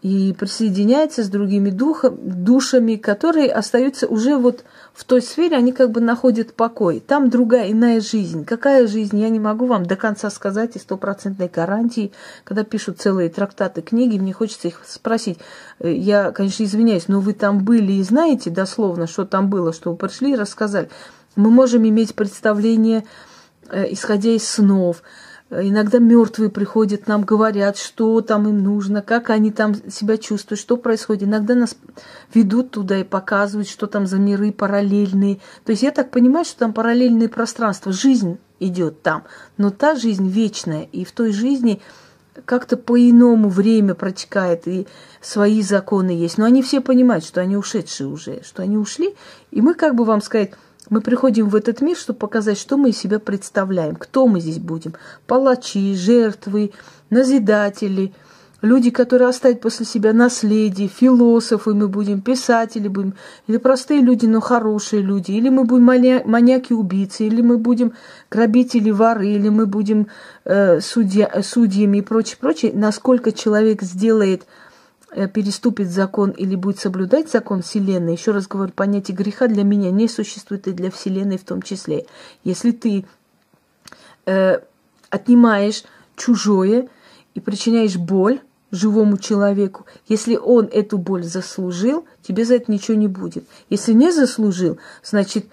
И 0.04 0.34
присоединяется 0.34 1.24
с 1.24 1.30
другими 1.30 1.70
духом, 1.70 2.18
душами, 2.20 2.96
которые 2.96 3.50
остаются 3.50 4.06
уже 4.06 4.36
вот 4.36 4.62
в 4.92 5.02
той 5.04 5.22
сфере, 5.22 5.56
они 5.56 5.72
как 5.72 5.92
бы 5.92 6.02
находят 6.02 6.52
покой. 6.52 7.00
Там 7.00 7.30
другая, 7.30 7.72
иная 7.72 8.02
жизнь. 8.02 8.44
Какая 8.44 8.86
жизнь, 8.86 9.18
я 9.18 9.30
не 9.30 9.40
могу 9.40 9.64
вам 9.64 9.86
до 9.86 9.96
конца 9.96 10.28
сказать 10.28 10.76
и 10.76 10.78
стопроцентной 10.78 11.48
гарантии. 11.48 12.12
Когда 12.44 12.64
пишут 12.64 13.00
целые 13.00 13.30
трактаты, 13.30 13.80
книги, 13.80 14.18
мне 14.18 14.34
хочется 14.34 14.68
их 14.68 14.82
спросить. 14.86 15.38
Э, 15.78 15.90
я, 15.90 16.32
конечно, 16.32 16.64
извиняюсь, 16.64 17.08
но 17.08 17.20
вы 17.20 17.32
там 17.32 17.64
были 17.64 17.92
и 17.92 18.02
знаете 18.02 18.50
дословно, 18.50 19.06
что 19.06 19.24
там 19.24 19.48
было, 19.48 19.72
что 19.72 19.92
вы 19.92 19.96
пришли 19.96 20.34
и 20.34 20.36
рассказали. 20.36 20.90
Мы 21.34 21.50
можем 21.50 21.88
иметь 21.88 22.14
представление, 22.14 23.06
э, 23.70 23.90
исходя 23.90 24.32
из 24.32 24.46
снов, 24.46 25.02
Иногда 25.62 25.98
мертвые 25.98 26.50
приходят, 26.50 27.06
нам 27.06 27.22
говорят, 27.22 27.76
что 27.76 28.20
там 28.22 28.48
им 28.48 28.62
нужно, 28.62 29.02
как 29.02 29.30
они 29.30 29.52
там 29.52 29.74
себя 29.90 30.16
чувствуют, 30.16 30.60
что 30.60 30.76
происходит. 30.76 31.24
Иногда 31.24 31.54
нас 31.54 31.76
ведут 32.32 32.72
туда 32.72 32.98
и 32.98 33.04
показывают, 33.04 33.68
что 33.68 33.86
там 33.86 34.06
за 34.06 34.18
миры 34.18 34.50
параллельные. 34.52 35.36
То 35.64 35.72
есть 35.72 35.82
я 35.82 35.92
так 35.92 36.10
понимаю, 36.10 36.44
что 36.44 36.58
там 36.58 36.72
параллельные 36.72 37.28
пространства, 37.28 37.92
жизнь 37.92 38.38
идет 38.58 39.02
там. 39.02 39.24
Но 39.56 39.70
та 39.70 39.94
жизнь 39.94 40.28
вечная, 40.28 40.88
и 40.90 41.04
в 41.04 41.12
той 41.12 41.32
жизни 41.32 41.80
как-то 42.44 42.76
по-иному 42.76 43.48
время 43.48 43.94
протекает, 43.94 44.66
и 44.66 44.88
свои 45.20 45.62
законы 45.62 46.10
есть. 46.10 46.36
Но 46.36 46.46
они 46.46 46.62
все 46.62 46.80
понимают, 46.80 47.24
что 47.24 47.40
они 47.40 47.56
ушедшие 47.56 48.08
уже, 48.08 48.42
что 48.42 48.62
они 48.62 48.76
ушли. 48.76 49.14
И 49.52 49.60
мы, 49.60 49.74
как 49.74 49.94
бы 49.94 50.04
вам 50.04 50.20
сказать, 50.20 50.52
мы 50.90 51.00
приходим 51.00 51.48
в 51.48 51.56
этот 51.56 51.80
мир, 51.80 51.96
чтобы 51.96 52.18
показать, 52.18 52.58
что 52.58 52.76
мы 52.76 52.90
из 52.90 52.98
себя 52.98 53.18
представляем, 53.18 53.96
кто 53.96 54.26
мы 54.26 54.40
здесь 54.40 54.58
будем. 54.58 54.94
Палачи, 55.26 55.94
жертвы, 55.94 56.72
назидатели, 57.10 58.12
люди, 58.60 58.90
которые 58.90 59.28
оставят 59.28 59.60
после 59.60 59.86
себя 59.86 60.12
наследие, 60.12 60.88
философы 60.88 61.74
мы 61.74 61.88
будем, 61.88 62.20
писатели 62.20 62.88
будем, 62.88 63.14
или 63.46 63.56
простые 63.56 64.00
люди, 64.00 64.26
но 64.26 64.40
хорошие 64.40 65.02
люди, 65.02 65.32
или 65.32 65.48
мы 65.48 65.64
будем 65.64 65.84
маньяки-убийцы, 65.84 67.26
или 67.26 67.40
мы 67.40 67.58
будем 67.58 67.92
грабители, 68.30 68.90
воры, 68.90 69.28
или 69.28 69.48
мы 69.48 69.66
будем 69.66 70.08
э, 70.44 70.80
судья, 70.80 71.42
судьями 71.42 71.98
и 71.98 72.02
прочее, 72.02 72.36
прочее. 72.40 72.72
Насколько 72.74 73.32
человек 73.32 73.82
сделает 73.82 74.42
Э, 74.42 74.63
переступит 75.14 75.90
закон 75.90 76.30
или 76.30 76.56
будет 76.56 76.78
соблюдать 76.78 77.30
закон 77.30 77.62
Вселенной, 77.62 78.14
еще 78.14 78.32
раз 78.32 78.48
говорю, 78.48 78.72
понятие 78.72 79.16
греха 79.16 79.46
для 79.46 79.62
меня 79.62 79.90
не 79.90 80.08
существует 80.08 80.66
и 80.66 80.72
для 80.72 80.90
Вселенной 80.90 81.38
в 81.38 81.44
том 81.44 81.62
числе. 81.62 82.06
Если 82.42 82.72
ты 82.72 83.06
э, 84.26 84.58
отнимаешь 85.10 85.84
чужое 86.16 86.88
и 87.34 87.40
причиняешь 87.40 87.96
боль 87.96 88.40
живому 88.70 89.18
человеку, 89.18 89.86
если 90.08 90.36
он 90.36 90.68
эту 90.72 90.98
боль 90.98 91.22
заслужил, 91.22 92.04
тебе 92.22 92.44
за 92.44 92.56
это 92.56 92.72
ничего 92.72 92.96
не 92.96 93.08
будет. 93.08 93.44
Если 93.70 93.92
не 93.92 94.10
заслужил, 94.10 94.78
значит, 95.02 95.46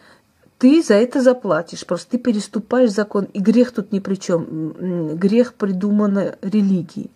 ты 0.58 0.84
за 0.84 0.96
это 0.96 1.22
заплатишь. 1.22 1.86
Просто 1.86 2.12
ты 2.12 2.18
переступаешь 2.20 2.92
закон. 2.92 3.26
И 3.26 3.40
грех 3.40 3.72
тут 3.72 3.92
ни 3.92 4.00
при 4.00 4.16
чем. 4.16 5.18
Грех 5.18 5.56
придуман 5.56 6.34
религией. 6.42 7.10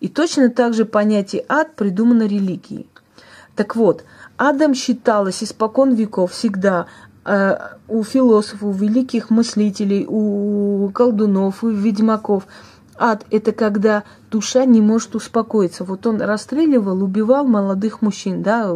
И 0.00 0.08
точно 0.08 0.50
так 0.50 0.74
же 0.74 0.84
понятие 0.84 1.44
ад 1.48 1.74
придумано 1.74 2.22
религией. 2.22 2.88
Так 3.56 3.74
вот, 3.74 4.04
адом 4.36 4.74
считалось 4.74 5.42
испокон 5.42 5.94
веков 5.94 6.32
всегда 6.32 6.86
э, 7.24 7.58
у 7.88 8.04
философов, 8.04 8.62
у 8.62 8.72
великих 8.72 9.30
мыслителей, 9.30 10.06
у 10.08 10.88
колдунов, 10.94 11.64
у 11.64 11.68
ведьмаков. 11.68 12.46
Ад– 12.96 13.26
это 13.30 13.52
когда 13.52 14.04
душа 14.30 14.64
не 14.64 14.80
может 14.80 15.14
успокоиться. 15.14 15.84
Вот 15.84 16.06
он 16.06 16.20
расстреливал, 16.20 17.02
убивал 17.02 17.44
молодых 17.44 18.02
мужчин, 18.02 18.42
да, 18.42 18.72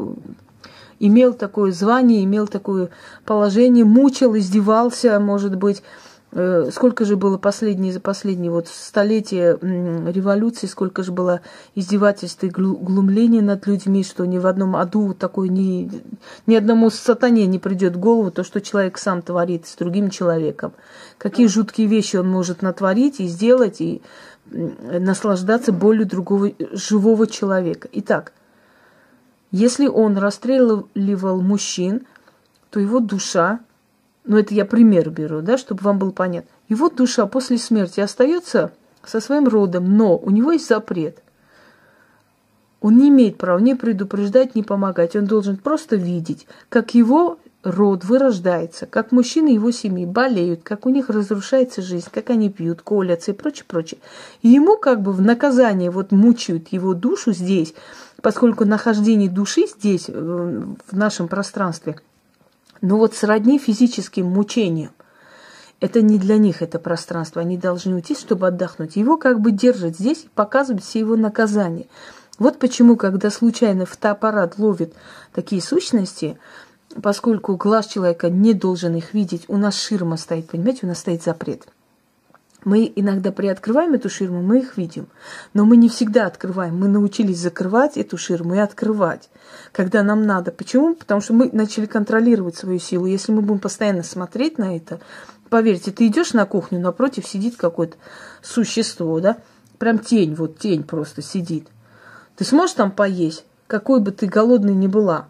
имел 0.99 1.35
такое 1.35 1.73
звание, 1.73 2.25
имел 2.25 2.47
такое 2.47 2.91
положение, 3.25 3.85
мучил, 3.85 4.37
издевался, 4.37 5.19
может 5.19 5.57
быть, 5.57 5.83
сколько 6.33 7.05
же 7.05 7.17
было 7.17 7.37
последние 7.37 7.93
за 7.93 8.01
последние 8.01 8.51
вот 8.51 8.67
столетия 8.67 9.59
революции, 9.61 10.67
сколько 10.67 11.03
же 11.03 11.13
было 11.13 11.43
издевательств 11.75 12.43
и 12.45 12.49
глумлений 12.49 13.43
над 13.43 13.67
людьми, 13.67 14.03
что 14.03 14.25
ни 14.25 14.39
в 14.39 14.47
одном 14.47 14.75
аду 14.75 15.13
такой 15.13 15.51
ни, 15.51 15.91
ни 16.47 16.55
одному 16.55 16.89
сатане 16.89 17.47
не 17.47 17.59
придет 17.59 17.97
в 17.97 17.99
голову 17.99 18.31
то, 18.31 18.45
что 18.45 18.63
человек 18.63 18.97
сам 18.97 19.21
творит 19.21 19.67
с 19.67 19.77
другим 19.77 20.09
человеком. 20.09 20.73
Какие 21.19 21.49
жуткие 21.49 21.87
вещи 21.87 22.17
он 22.17 22.31
может 22.31 22.63
натворить 22.63 23.21
и 23.21 23.27
сделать, 23.27 23.83
и 23.83 24.01
наслаждаться 24.47 25.71
болью 25.71 26.07
другого 26.07 26.53
живого 26.73 27.27
человека. 27.27 27.89
Итак, 27.93 28.33
если 29.51 29.87
он 29.87 30.17
расстреливал 30.17 31.43
мужчин, 31.43 32.07
то 32.71 32.81
его 32.81 33.01
душа 33.01 33.61
ну 34.25 34.39
это 34.39 34.55
я 34.55 34.65
пример 34.65 35.11
беру, 35.11 35.41
да, 35.41 35.59
чтобы 35.59 35.83
вам 35.83 35.99
было 35.99 36.11
понятно. 36.11 36.51
Его 36.69 36.89
душа 36.89 37.27
после 37.27 37.59
смерти 37.59 38.01
остается 38.01 38.73
со 39.05 39.21
своим 39.21 39.49
родом, 39.49 39.97
но 39.97 40.17
у 40.17 40.31
него 40.31 40.53
есть 40.53 40.69
запрет. 40.69 41.19
Он 42.81 42.97
не 42.97 43.09
имеет 43.09 43.37
права 43.37 43.59
ни 43.59 43.75
предупреждать, 43.75 44.55
ни 44.55 44.63
помогать. 44.63 45.15
Он 45.15 45.25
должен 45.25 45.57
просто 45.57 45.97
видеть, 45.97 46.47
как 46.69 46.95
его 46.95 47.39
род 47.63 48.05
вырождается, 48.05 48.87
как 48.87 49.13
мужчины 49.13 49.49
его 49.49 49.71
семьи 49.71 50.05
болеют, 50.05 50.63
как 50.65 50.85
у 50.85 50.91
них 50.91 51.09
разрушается 51.09 51.81
жизнь, 51.81 52.09
как 52.11 52.31
они 52.31 52.51
пьют, 52.51 52.83
колятся 52.83 53.31
и 53.31 53.35
прочее, 53.35 53.65
прочее. 53.69 54.01
И 54.43 54.49
ему 54.49 54.77
как 54.77 55.01
бы 55.01 55.13
в 55.13 55.21
наказание 55.21 55.91
вот 55.91 56.11
мучают 56.11 56.69
его 56.69 56.95
душу 56.95 57.33
здесь, 57.33 57.75
поскольку 58.21 58.65
нахождение 58.65 59.31
души 59.31 59.67
здесь, 59.67 60.07
э, 60.09 60.63
в 60.91 60.97
нашем 60.97 61.29
пространстве– 61.29 62.01
но 62.83 62.99
вот 62.99 63.15
сродни 63.15 63.59
физическим 63.59 64.27
мучениям. 64.27 64.91
Это 65.81 66.03
не 66.03 66.19
для 66.19 66.37
них 66.37 66.63
это 66.63 66.79
пространство. 66.79 67.41
Они 67.41 67.57
должны 67.57 67.95
уйти, 67.95 68.15
чтобы 68.15 68.49
отдохнуть. 68.49 68.97
Его 68.97 69.17
как 69.17 69.41
бы 69.41 69.51
держат 69.51 69.97
здесь 69.97 70.25
и 70.25 70.29
показывают 70.29 70.85
все 70.85 71.01
его 71.01 71.17
наказания. 71.17 71.87
Вот 72.39 72.59
почему, 72.59 72.97
когда 72.97 73.31
случайно 73.31 73.87
фотоаппарат 73.87 74.59
ловит 74.59 74.95
такие 75.33 75.63
сущности, 75.63 76.39
поскольку 77.03 77.57
глаз 77.57 77.87
человека 77.87 78.31
не 78.31 78.53
должен 78.53 78.95
их 78.97 79.15
видеть, 79.15 79.45
у 79.49 79.57
нас 79.57 79.81
ширма 79.81 80.17
стоит, 80.17 80.49
понимаете, 80.49 80.81
у 80.83 80.87
нас 80.89 80.99
стоит 80.99 81.23
запрет. 81.23 81.67
Мы 82.65 82.93
иногда 82.95 83.33
приоткрываем 83.33 83.95
эту 83.95 84.09
ширму, 84.09 84.41
мы 84.41 84.61
их 84.61 84.77
видим. 84.77 85.09
Но 85.53 85.65
мы 85.65 85.77
не 85.77 85.89
всегда 85.89 86.27
открываем. 86.27 86.79
Мы 86.79 86.89
научились 86.89 87.39
закрывать 87.39 87.97
эту 87.97 88.17
ширму 88.17 88.55
и 88.55 88.59
открывать, 88.59 89.31
когда 89.73 90.03
нам 90.03 90.27
надо. 90.27 90.53
Почему? 90.53 90.95
Потому 90.95 91.21
что 91.21 91.33
мы 91.33 91.51
начали 91.53 91.87
контролировать 91.87 92.57
свою 92.57 92.79
силу. 92.79 93.07
Если 93.07 93.33
мы 93.33 93.43
будем 93.43 93.59
постоянно 93.59 94.05
смотреть 94.05 94.59
на 94.59 94.77
это, 94.77 95.01
поверьте, 95.51 95.91
ты 95.91 96.07
идешь 96.07 96.35
на 96.35 96.47
кухню, 96.47 96.79
напротив 96.79 97.27
сидит 97.27 97.57
какое-то 97.57 97.97
существо, 98.43 99.19
да? 99.21 99.39
Прям 99.79 99.99
тень, 99.99 100.35
вот 100.35 100.59
тень 100.59 100.85
просто 100.85 101.21
сидит. 101.23 101.67
Ты 102.37 102.45
сможешь 102.45 102.77
там 102.77 102.93
поесть, 102.93 103.45
какой 103.67 104.01
бы 104.01 104.13
ты 104.13 104.27
голодной 104.27 104.75
ни 104.75 104.87
была? 104.87 105.27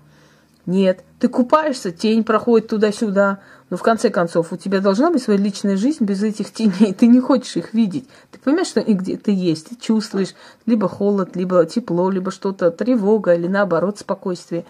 Нет. 0.67 1.05
Ты 1.19 1.29
купаешься, 1.29 1.91
тень 1.91 2.25
проходит 2.25 2.69
туда-сюда. 2.69 3.41
Но 3.71 3.77
в 3.77 3.83
конце 3.83 4.11
концов, 4.11 4.53
у 4.53 4.57
тебя 4.57 4.81
должна 4.81 5.11
быть 5.11 5.23
своя 5.23 5.39
личная 5.39 5.77
жизнь 5.77 6.05
без 6.05 6.23
этих 6.23 6.53
теней. 6.53 6.93
Ты 6.95 7.07
не 7.07 7.21
хочешь 7.21 7.57
их 7.57 7.75
видеть. 7.75 8.09
Ты 8.31 8.39
понимаешь, 8.39 8.69
что 8.69 8.81
они 8.81 8.95
где-то 8.95 9.31
есть. 9.31 9.71
Ты 9.71 9.77
чувствуешь 9.77 10.35
либо 10.67 10.89
холод, 10.89 11.37
либо 11.37 11.65
тепло, 11.67 12.11
либо 12.11 12.31
что-то, 12.31 12.71
тревога 12.71 13.35
или 13.35 13.49
наоборот 13.49 13.99
спокойствие. 13.99 14.65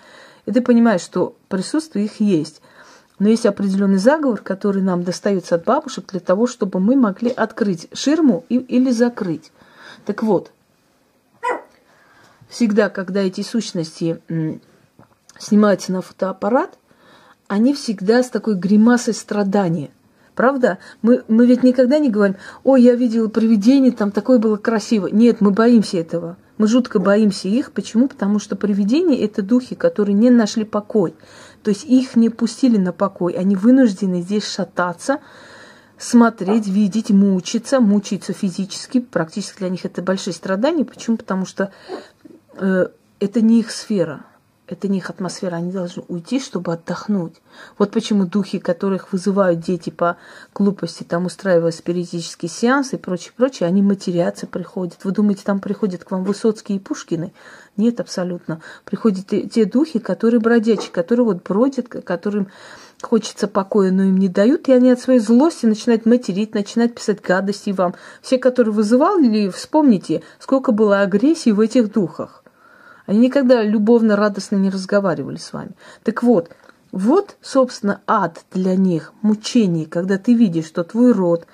И 0.46 0.52
ты 0.52 0.60
понимаешь, 0.62 1.02
что 1.02 1.36
присутствие 1.48 2.06
их 2.06 2.20
есть. 2.20 2.62
Но 3.18 3.28
есть 3.28 3.46
определенный 3.46 3.98
заговор, 3.98 4.40
который 4.40 4.82
нам 4.82 5.04
достается 5.04 5.56
от 5.56 5.64
бабушек 5.64 6.06
для 6.10 6.20
того, 6.20 6.46
чтобы 6.46 6.80
мы 6.80 6.96
могли 6.96 7.30
открыть 7.30 7.88
ширму 7.92 8.44
и, 8.48 8.56
или 8.56 8.90
закрыть. 8.90 9.52
Так 10.06 10.22
вот, 10.22 10.50
всегда, 12.48 12.88
когда 12.88 13.20
эти 13.20 13.42
сущности 13.42 14.20
снимаются 15.42 15.92
на 15.92 16.02
фотоаппарат, 16.02 16.78
они 17.48 17.74
всегда 17.74 18.22
с 18.22 18.30
такой 18.30 18.54
гримасой 18.54 19.14
страдания. 19.14 19.90
Правда? 20.34 20.78
Мы, 21.02 21.24
мы 21.28 21.44
ведь 21.44 21.62
никогда 21.62 21.98
не 21.98 22.08
говорим, 22.08 22.36
ой, 22.64 22.82
я 22.82 22.94
видела 22.94 23.28
привидение, 23.28 23.92
там 23.92 24.10
такое 24.10 24.38
было 24.38 24.56
красиво. 24.56 25.08
Нет, 25.08 25.40
мы 25.40 25.50
боимся 25.50 25.98
этого. 25.98 26.38
Мы 26.56 26.68
жутко 26.68 27.00
боимся 27.00 27.48
их. 27.48 27.72
Почему? 27.72 28.08
Потому 28.08 28.38
что 28.38 28.56
привидения– 28.56 29.22
это 29.24 29.42
духи, 29.42 29.74
которые 29.74 30.14
не 30.14 30.30
нашли 30.30 30.64
покой. 30.64 31.14
То 31.62 31.70
есть 31.70 31.84
их 31.84 32.16
не 32.16 32.30
пустили 32.30 32.78
на 32.78 32.92
покой. 32.92 33.34
Они 33.34 33.56
вынуждены 33.56 34.22
здесь 34.22 34.46
шататься, 34.46 35.18
смотреть, 35.98 36.66
видеть, 36.66 37.10
мучиться, 37.10 37.80
мучиться 37.80 38.32
физически. 38.32 39.00
Практически 39.00 39.58
для 39.58 39.68
них 39.68 39.84
это 39.84 40.00
большие 40.00 40.32
страдания. 40.32 40.86
Почему? 40.86 41.18
Потому 41.18 41.44
что 41.44 41.72
э, 42.54 42.86
это 43.20 43.40
не 43.42 43.60
их 43.60 43.70
сфера 43.70 44.24
это 44.68 44.88
не 44.88 44.98
их 44.98 45.10
атмосфера, 45.10 45.56
они 45.56 45.72
должны 45.72 46.04
уйти, 46.08 46.40
чтобы 46.40 46.72
отдохнуть. 46.72 47.34
Вот 47.78 47.90
почему 47.90 48.26
духи, 48.26 48.58
которых 48.58 49.12
вызывают 49.12 49.60
дети 49.60 49.90
по 49.90 50.16
глупости, 50.54 51.02
там 51.02 51.26
устраивая 51.26 51.72
спиритические 51.72 52.48
сеансы 52.48 52.96
и 52.96 52.98
прочее, 52.98 53.32
прочее, 53.36 53.66
они 53.66 53.82
матерятся, 53.82 54.46
приходят. 54.46 55.04
Вы 55.04 55.10
думаете, 55.10 55.42
там 55.44 55.60
приходят 55.60 56.04
к 56.04 56.10
вам 56.10 56.24
Высоцкие 56.24 56.78
и 56.78 56.80
Пушкины? 56.80 57.32
Нет, 57.76 58.00
абсолютно. 58.00 58.62
Приходят 58.84 59.26
те, 59.26 59.64
духи, 59.64 59.98
которые 59.98 60.40
бродячие, 60.40 60.90
которые 60.90 61.26
вот 61.26 61.42
бродят, 61.42 61.88
которым 61.88 62.48
хочется 63.02 63.48
покоя, 63.48 63.90
но 63.90 64.04
им 64.04 64.16
не 64.16 64.28
дают, 64.28 64.68
и 64.68 64.72
они 64.72 64.90
от 64.90 65.00
своей 65.00 65.18
злости 65.18 65.66
начинают 65.66 66.06
материть, 66.06 66.54
начинают 66.54 66.94
писать 66.94 67.20
гадости 67.20 67.70
вам. 67.70 67.94
Все, 68.20 68.38
которые 68.38 68.72
вызывали, 68.72 69.48
вспомните, 69.48 70.22
сколько 70.38 70.72
было 70.72 71.00
агрессии 71.00 71.50
в 71.50 71.60
этих 71.60 71.92
духах. 71.92 72.41
Они 73.06 73.18
никогда 73.18 73.62
любовно, 73.62 74.16
радостно 74.16 74.56
не 74.56 74.70
разговаривали 74.70 75.36
с 75.36 75.52
вами. 75.52 75.72
Так 76.04 76.22
вот, 76.22 76.50
вот, 76.92 77.36
собственно, 77.40 78.00
ад 78.06 78.44
для 78.52 78.76
них, 78.76 79.12
мучение, 79.22 79.86
когда 79.86 80.18
ты 80.18 80.34
видишь, 80.34 80.66
что 80.66 80.84
твой 80.84 81.12
род 81.12 81.46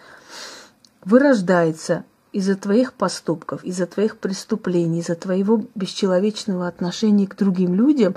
вырождается 1.05 2.05
из-за 2.33 2.57
твоих 2.57 2.93
поступков, 2.93 3.65
из-за 3.65 3.87
твоих 3.87 4.19
преступлений, 4.19 5.01
из-за 5.01 5.15
твоего 5.15 5.65
бесчеловечного 5.75 6.69
отношения 6.69 7.27
к 7.27 7.37
другим 7.37 7.75
людям, 7.75 8.17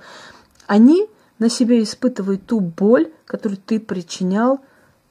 они 0.68 1.08
на 1.40 1.50
себя 1.50 1.82
испытывают 1.82 2.46
ту 2.46 2.60
боль, 2.60 3.12
которую 3.26 3.58
ты 3.58 3.80
причинял, 3.80 4.60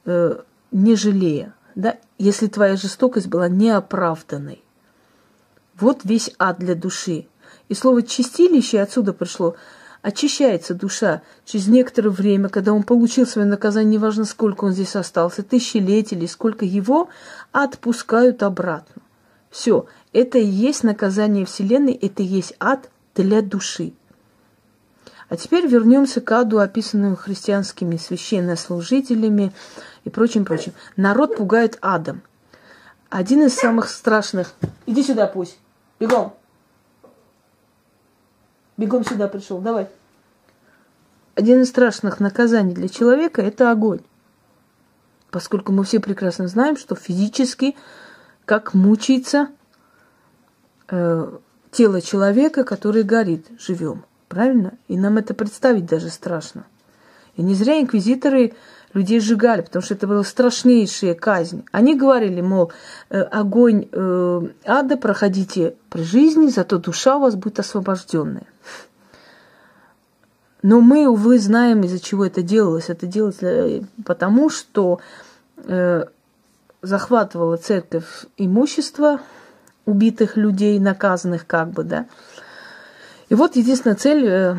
э, 0.05 0.41
не 0.71 0.95
жалея, 0.97 1.55
да, 1.75 1.97
если 2.19 2.47
твоя 2.47 2.77
жестокость 2.77 3.29
была 3.29 3.49
неоправданной. 3.49 4.63
Вот 5.79 6.01
весь 6.05 6.31
ад 6.39 6.59
для 6.59 6.75
души. 6.75 7.27
И 7.71 7.75
слово 7.75 8.03
«чистилище» 8.03 8.81
отсюда 8.81 9.13
пришло. 9.13 9.55
Очищается 10.03 10.75
душа 10.75 11.23
через 11.45 11.69
некоторое 11.69 12.11
время, 12.11 12.49
когда 12.49 12.73
он 12.73 12.83
получил 12.83 13.29
свое 13.29 13.47
наказание, 13.47 13.93
неважно, 13.93 14.25
сколько 14.25 14.65
он 14.65 14.73
здесь 14.73 14.97
остался, 14.97 15.45
тысячелетий 15.45 16.17
или 16.17 16.27
сколько 16.27 16.65
его, 16.65 17.11
отпускают 17.53 18.43
обратно. 18.43 19.03
Все, 19.51 19.87
это 20.13 20.39
и 20.39 20.45
есть 20.45 20.83
наказание 20.83 21.47
Вселенной, 21.47 21.93
это 21.93 22.25
и 22.25 22.27
есть 22.27 22.55
ад 22.59 22.91
для 23.15 23.41
души. 23.41 23.93
А 25.29 25.37
теперь 25.37 25.69
вернемся 25.69 26.21
к 26.21 26.33
аду, 26.33 26.59
описанному 26.59 27.15
христианскими 27.15 27.99
священнослужителями 27.99 29.53
и 30.03 30.11
прочим, 30.11 30.45
прочим. 30.45 30.73
Народ 30.97 31.37
пугает 31.37 31.79
адом. 31.83 32.23
Один 33.11 33.45
из 33.45 33.55
самых 33.55 33.89
страшных... 33.89 34.55
Иди 34.87 35.05
сюда, 35.05 35.29
пусть. 35.29 35.57
Бегом. 36.01 36.35
Бегом 38.81 39.05
сюда 39.05 39.29
пришел, 39.29 39.59
давай. 39.59 39.89
Один 41.35 41.61
из 41.61 41.69
страшных 41.69 42.19
наказаний 42.19 42.73
для 42.73 42.89
человека– 42.89 43.43
это 43.43 43.71
огонь. 43.71 44.01
Поскольку 45.31 45.71
мы 45.71 45.85
все 45.85 46.01
прекрасно 46.01 46.49
знаем, 46.49 46.79
что 46.79 46.95
физически, 46.95 47.77
как 48.47 48.73
мучается 48.73 49.49
э, 50.89 51.31
тело 51.71 52.01
человека, 52.01 52.65
который 52.65 53.03
горит 53.03 53.49
живем. 53.59 54.07
Правильно? 54.29 54.73
И 54.89 54.97
нам 54.97 55.19
это 55.19 55.35
представить 55.35 55.85
даже 55.85 56.09
страшно. 56.09 56.65
И 57.37 57.43
не 57.43 57.55
зря 57.55 57.83
инквизиторы 57.83 58.55
людей 58.93 59.21
сжигали, 59.21 59.63
потому 59.63 59.83
что 59.83 59.95
это 59.95 60.07
была 60.07 60.25
страшнейшая 60.25 61.15
казнь. 61.15 61.65
Они 61.73 61.95
говорили, 61.95 62.41
мол, 62.41 62.73
э, 63.09 63.21
огонь 63.21 63.89
э, 63.91 64.41
ада 64.65 64.97
проходите 64.97 65.75
при 65.91 66.03
жизни, 66.03 66.49
зато 66.49 66.79
душа 66.79 67.17
у 67.17 67.21
вас 67.21 67.37
будет 67.37 67.59
освобожденная. 67.61 68.47
Но 70.63 70.81
мы, 70.81 71.09
увы, 71.09 71.39
знаем, 71.39 71.83
из-за 71.85 72.01
чего 72.01 72.27
это 72.27 72.43
делалось. 72.43 72.91
Это 72.91 73.07
делалось 73.07 73.43
э, 73.43 73.83
потому, 74.05 74.51
что 74.51 75.01
захватывала 76.81 77.59
церковь 77.59 78.25
имущество 78.39 79.21
убитых 79.85 80.39
людей, 80.39 80.79
наказанных 80.79 81.47
как 81.47 81.69
бы, 81.69 81.85
да. 81.85 82.07
И 83.29 83.35
вот 83.35 83.57
единственная 83.57 83.97
цель 83.97 84.57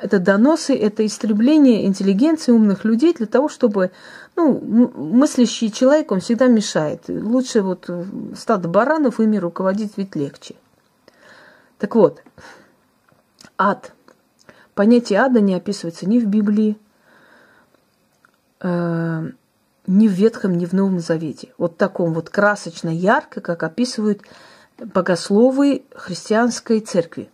это 0.00 0.18
доносы, 0.18 0.74
это 0.76 1.04
истребление 1.04 1.86
интеллигенции 1.86 2.52
умных 2.52 2.84
людей 2.84 3.14
для 3.14 3.26
того, 3.26 3.48
чтобы 3.48 3.90
ну, 4.36 4.60
мыслящий 4.94 5.70
человек, 5.70 6.12
он 6.12 6.20
всегда 6.20 6.46
мешает. 6.46 7.04
Лучше 7.08 7.62
вот 7.62 7.86
э, 7.88 8.04
стадо 8.36 8.68
баранов 8.68 9.20
ими 9.20 9.36
руководить 9.36 9.94
ведь 9.96 10.14
легче. 10.14 10.54
Так 11.78 11.94
вот, 11.94 12.22
ад. 13.56 13.92
Понятие 14.74 15.20
ада 15.20 15.40
не 15.40 15.54
описывается 15.54 16.08
ни 16.08 16.20
в 16.20 16.26
Библии, 16.26 16.78
э, 18.60 19.30
ни 19.88 20.06
в 20.06 20.12
Ветхом, 20.12 20.56
ни 20.56 20.66
в 20.66 20.72
Новом 20.72 21.00
Завете. 21.00 21.52
Вот 21.58 21.76
таком 21.76 22.14
вот 22.14 22.30
красочно, 22.30 22.88
ярко, 22.88 23.40
как 23.40 23.64
описывают 23.64 24.22
богословы 24.78 25.82
христианской 25.94 26.78
церкви. 26.78 27.28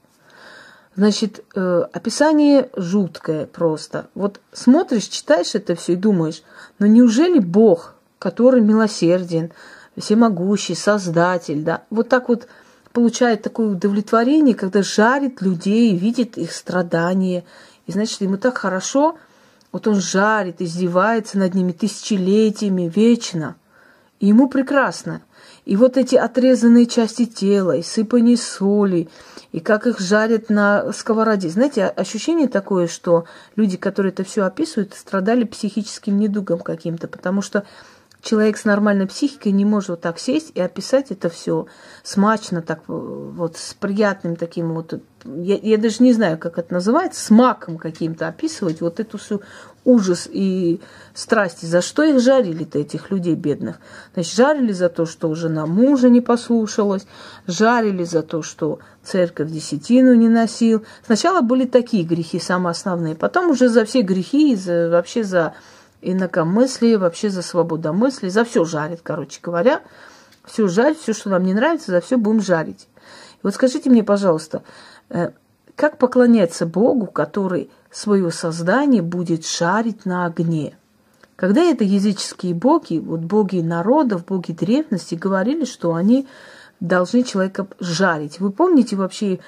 Значит, 0.97 1.45
э, 1.55 1.85
описание 1.93 2.71
жуткое 2.77 3.47
просто. 3.47 4.07
Вот 4.15 4.41
смотришь, 4.53 5.09
читаешь 5.09 5.55
это 5.55 5.75
все 5.75 5.95
и 5.95 5.97
думаешь, 5.97 6.43
но 6.79 6.87
неужели 6.87 7.41
Бог, 7.41 7.95
который 8.21 8.61
милосерден, 8.61 9.51
всемогущий, 9.99 10.77
создатель, 10.77 11.63
да, 11.63 11.83
вот 11.91 12.09
так 12.09 12.29
вот 12.29 12.47
получает 12.93 13.43
такое 13.43 13.71
удовлетворение, 13.71 14.55
когда 14.55 14.83
жарит 14.83 15.43
людей, 15.43 15.97
видит 15.97 16.39
их 16.39 16.53
страдания, 16.53 17.45
и 17.87 17.93
значит, 17.93 18.21
ему 18.21 18.37
так 18.37 18.59
хорошо, 18.59 19.17
вот 19.73 19.89
он 19.89 19.97
жарит, 19.97 20.63
издевается 20.63 21.39
над 21.39 21.55
ними 21.55 21.73
тысячелетиями, 21.73 22.91
вечно, 22.95 23.57
и 24.21 24.29
ему 24.29 24.49
прекрасно– 24.49 25.23
и 25.65 25.77
вот 25.77 25.97
эти 25.97 26.15
отрезанные 26.17 26.87
части 26.87 27.25
тела, 27.25 27.77
и 27.77 27.83
сыпание 27.83 28.37
соли, 28.37 29.09
и 29.53 29.61
как 29.61 29.87
их 29.87 29.99
жарят 30.01 30.51
на 30.51 30.93
сковороде. 30.93 31.49
Знаете, 31.49 31.87
ощущение 31.87 32.49
такое, 32.49 32.87
что 32.87 33.25
люди, 33.57 33.77
которые 33.77 34.13
это 34.13 34.25
все 34.25 34.45
описывают, 34.45 34.95
страдали 34.95 35.45
психическим 35.45 36.19
недугом 36.19 36.59
каким-то, 36.59 37.09
потому 37.09 37.41
что 37.41 37.65
человек 38.21 38.57
с 38.57 38.65
нормальной 38.65 39.07
психикой 39.07 39.53
не 39.53 39.65
может 39.65 39.91
вот 39.91 40.01
так 40.01 40.19
сесть 40.19 40.51
и 40.55 40.61
описать 40.61 41.11
это 41.11 41.29
все 41.29 41.67
смачно, 42.03 42.63
так 42.63 42.83
вот 42.87 43.57
с 43.57 43.75
приятным 43.75 44.37
таким 44.37 44.73
вот, 44.73 45.01
я, 45.25 45.57
я 45.57 45.79
даже 45.79 46.03
не 46.03 46.13
знаю, 46.13 46.39
как 46.39 46.59
это 46.59 46.75
называется, 46.75 47.25
с 47.25 47.31
маком 47.31 47.79
каким-то 47.79 48.27
описывать 48.27 48.81
вот 48.81 48.99
эту 48.99 49.19
всю 49.19 49.43
ужас 49.85 50.29
и 50.31 50.81
страсти. 51.13 51.67
За 51.67 51.83
что 51.83 52.03
их 52.03 52.21
жарили-то, 52.21 52.79
этих 52.79 53.11
людей 53.11 53.35
бедных? 53.35 53.77
Значит, 54.15 54.35
жарили 54.35 54.73
за 54.73 54.89
то, 54.89 55.07
что 55.07 55.35
жена 55.35 55.67
мужа 55.67 56.09
не 56.09 56.21
послушалась, 56.21 57.07
жарили 57.47 58.05
за 58.05 58.23
то, 58.23 58.43
что 58.43 58.79
церковь 59.03 59.51
десятину 59.51 60.15
не 60.15 60.29
носил. 60.29 60.85
Сначала 61.05 61.41
были 61.41 61.67
такие 61.67 62.05
грехи, 62.05 62.39
самые 62.39 62.73
основные, 62.73 63.15
потом 63.15 63.51
уже 63.51 63.69
за 63.69 63.85
все 63.85 64.03
грехи, 64.03 64.53
и 64.53 64.57
за, 64.57 64.89
вообще 64.91 65.25
за 65.25 65.55
инакомыслие, 66.01 66.99
вообще 66.99 67.31
за 67.31 67.43
свободомыслие, 67.43 68.31
за 68.31 68.45
все 68.45 68.65
жарит, 68.65 69.01
короче 69.03 69.41
говоря. 69.43 69.81
Все 70.45 70.69
жарить, 70.69 71.01
все, 71.01 71.15
что 71.15 71.31
нам 71.31 71.43
не 71.45 71.55
нравится, 71.55 71.91
за 71.91 72.01
все 72.03 72.19
будем 72.19 72.43
жарить. 72.43 72.89
И 73.35 73.41
вот 73.43 73.55
скажите 73.55 73.89
мне, 73.89 74.05
пожалуйста, 74.05 74.63
э, 75.09 75.31
как 75.75 75.97
поклоняться 75.99 76.67
Богу, 76.67 77.07
который 77.07 77.71
свое 77.95 78.31
создание 78.31 79.03
будет 79.03 79.47
шарить 79.47 80.05
на 80.05 80.27
огне? 80.27 80.77
Когда 81.37 81.63
это 81.63 81.85
языческие 81.85 82.55
боги, 82.55 82.99
вот 82.99 83.21
боги 83.21 83.61
народов, 83.61 84.25
боги 84.25 84.53
древности, 84.53 85.15
говорили, 85.15 85.65
что 85.65 85.95
они 85.95 86.27
должны 86.81 87.23
человека 87.23 87.67
жарить. 87.81 88.41
Вы 88.41 88.51
помните 88.51 88.97
вообще 88.97 89.41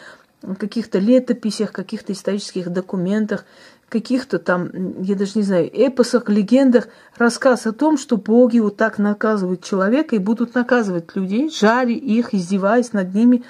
в 0.43 0.55
каких-то 0.55 0.99
летописях, 0.99 1.73
каких-то 1.73 2.13
исторических 2.13 2.71
документах, 2.71 3.45
каких-то 3.89 4.39
там, 4.39 5.03
я 5.03 5.15
даже 5.15 5.33
не 5.37 5.43
знаю, 5.43 5.71
эпосах, 5.73 6.29
легендах 6.29 6.89
рассказ 7.17 7.67
о 7.67 7.73
том, 7.73 7.99
что 7.99 8.17
боги 8.17 8.59
вот 8.59 8.77
так 8.77 8.99
наказывают 8.99 9.63
человека 9.65 10.17
и 10.17 10.21
будут 10.21 10.55
наказывать 10.55 11.15
людей, 11.15 11.51
жаря 11.51 11.93
их, 11.93 12.35
издеваясь 12.35 12.93
над 12.93 13.15
ними 13.15 13.45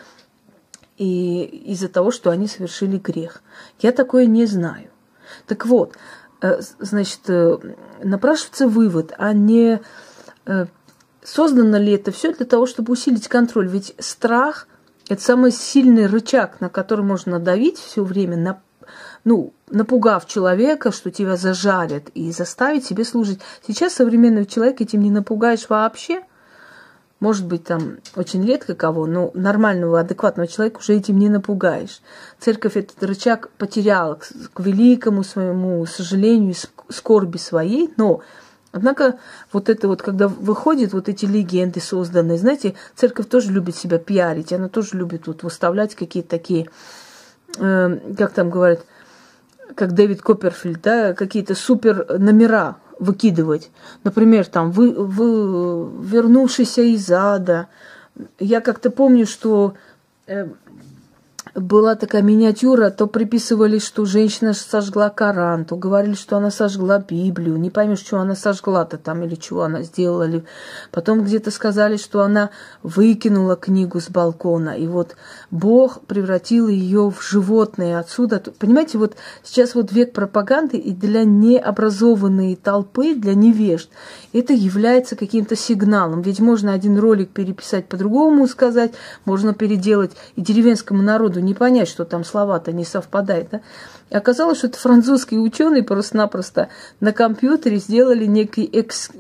и 0.99 1.45
из-за 1.67 1.89
того, 1.89 2.11
что 2.11 2.31
они 2.31 2.47
совершили 2.47 2.99
грех. 2.99 3.43
Я 3.81 3.93
такое 3.93 4.27
не 4.27 4.47
знаю. 4.47 4.91
Так 5.47 5.67
вот, 5.67 5.97
э, 6.41 6.61
значит, 6.79 7.21
э, 7.29 7.59
напрашивается 8.03 8.69
вывод, 8.69 9.13
а 9.19 9.33
не 9.33 9.81
э, 10.47 10.67
создано 11.23 11.79
ли 11.79 11.93
это 11.93 12.13
все 12.13 12.33
для 12.33 12.47
того, 12.47 12.67
чтобы 12.67 12.93
усилить 12.93 13.29
контроль? 13.29 13.69
Ведь 13.69 13.95
страх– 13.99 14.69
это 15.09 15.23
самый 15.23 15.53
сильный 15.53 16.07
рычаг, 16.07 16.61
на 16.61 16.69
который 16.69 17.05
можно 17.05 17.39
давить 17.39 17.79
все 17.79 18.03
время, 18.03 18.37
на 18.37 18.61
ну, 19.25 19.53
напугав 19.71 20.27
человека, 20.27 20.93
что 20.93 21.11
тебя 21.11 21.37
зажарят, 21.37 22.11
и 22.11 22.31
заставить 22.31 22.87
себе 22.87 23.05
служить. 23.05 23.41
Сейчас 23.67 23.95
современного 23.95 24.47
человека 24.47 24.85
этим 24.85 25.01
не 25.01 25.11
напугаешь 25.11 25.69
вообще. 25.69 26.23
Может 27.19 27.47
быть, 27.47 27.65
там 27.65 27.97
очень 28.15 28.45
редко 28.47 28.75
кого, 28.75 29.07
но 29.07 29.31
нормального, 29.33 30.01
адекватного 30.01 30.47
человека 30.47 30.79
уже 30.79 30.95
этим 30.95 31.19
не 31.19 31.31
напугаешь. 31.31 32.03
Церковь 32.39 32.77
этот 32.77 33.03
рычаг 33.03 33.51
потеряла 33.57 34.17
к, 34.17 34.29
к 34.53 34.61
великому 34.61 35.25
своему 35.25 35.85
сожалению, 35.87 36.55
скорби 36.89 37.39
своей, 37.39 37.93
но 37.97 38.23
Однако 38.73 39.19
вот 39.53 39.71
это 39.71 39.89
вот, 39.89 40.03
когда 40.03 40.29
выходят 40.29 40.93
вот 40.93 41.09
эти 41.09 41.25
легенды 41.25 41.81
созданные, 41.81 42.37
знаете, 42.37 42.75
церковь 42.95 43.27
тоже 43.27 43.51
любит 43.51 43.75
себя 43.75 43.99
пиарить, 43.99 44.53
она 44.53 44.69
тоже 44.69 44.99
любит 44.99 45.27
вот 45.27 45.43
выставлять 45.43 45.95
какие-то 45.95 46.29
такие, 46.29 46.69
э, 47.59 47.99
как 48.19 48.33
там 48.33 48.51
говорят, 48.51 48.85
как 49.75 49.93
Дэвид 49.95 50.21
Копперфильд, 50.21 50.83
да, 50.83 51.15
какие-то 51.15 51.55
супер 51.55 52.19
номера 52.19 52.77
выкидывать. 52.99 53.71
Например, 54.05 54.45
там, 54.47 54.71
вы, 54.71 54.93
вы 54.93 55.91
вернувшийся 56.03 56.83
из 56.83 57.11
ада. 57.11 57.69
Я 58.39 58.61
как-то 58.61 58.91
помню, 58.91 59.27
что 59.27 59.75
э, 60.27 60.49
была 61.57 61.95
такая 61.95 62.23
миниатюра, 62.23 62.91
то 62.91 63.07
приписывали, 63.07 63.79
что 63.79 64.05
женщина 64.05 64.53
сожгла 64.53 65.09
Коран, 65.09 65.65
то 65.65 65.77
говорили, 65.77 66.15
что 66.15 66.37
она 66.37 66.51
сожгла 66.51 66.99
Библию. 66.99 67.57
Не 67.57 67.71
поймешь, 67.71 68.01
что 68.01 68.19
она 68.19 68.35
сожгла-то 68.35 68.99
там 68.99 69.23
или 69.25 69.35
чего 69.37 69.63
она 69.63 69.83
сделала. 69.83 70.27
Потом 70.93 71.25
где-то 71.25 71.51
сказали, 71.51 71.97
что 71.97 72.23
она 72.23 72.51
выкинула 72.83 73.57
книгу 73.57 74.01
с 74.01 74.11
балкона. 74.11 74.71
И 74.71 74.87
вот 74.87 75.17
Бог 75.51 76.01
превратил 76.03 76.69
ее 76.69 77.11
в 77.11 77.23
животное 77.23 77.99
отсюда. 77.99 78.43
Понимаете, 78.59 78.99
вот 78.99 79.17
сейчас 79.43 79.75
вот 79.75 79.93
век 79.93 80.13
пропаганды 80.13 80.77
и 80.77 80.93
для 80.93 81.25
необразованной 81.25 82.57
толпы, 82.57 83.15
для 83.15 83.35
невежд, 83.35 83.89
это 84.33 84.53
является 84.53 85.17
каким-то 85.17 85.57
сигналом. 85.57 86.23
Ведь 86.23 86.41
можно 86.41 86.73
один 86.73 86.99
ролик 86.99 87.31
переписать 87.31 87.87
по-другому 87.89 88.47
сказать, 88.47 88.93
можно 89.25 89.55
переделать 89.55 90.13
и 90.35 90.41
деревенскому 90.41 91.03
народу 91.03 91.41
не 91.47 91.55
понять, 91.55 91.89
что 91.89 92.05
там 92.05 92.25
слова-то 92.25 92.73
не 92.73 92.85
совпадают. 92.85 93.49
Да? 93.51 93.61
И 94.11 94.15
оказалось, 94.15 94.59
что 94.59 94.67
это 94.67 94.79
французские 94.79 95.41
ученые 95.41 95.83
просто-напросто 95.83 96.69
на 97.01 97.13
компьютере 97.13 97.79
сделали 97.79 98.27
некий 98.27 98.65
экс, 98.65 99.11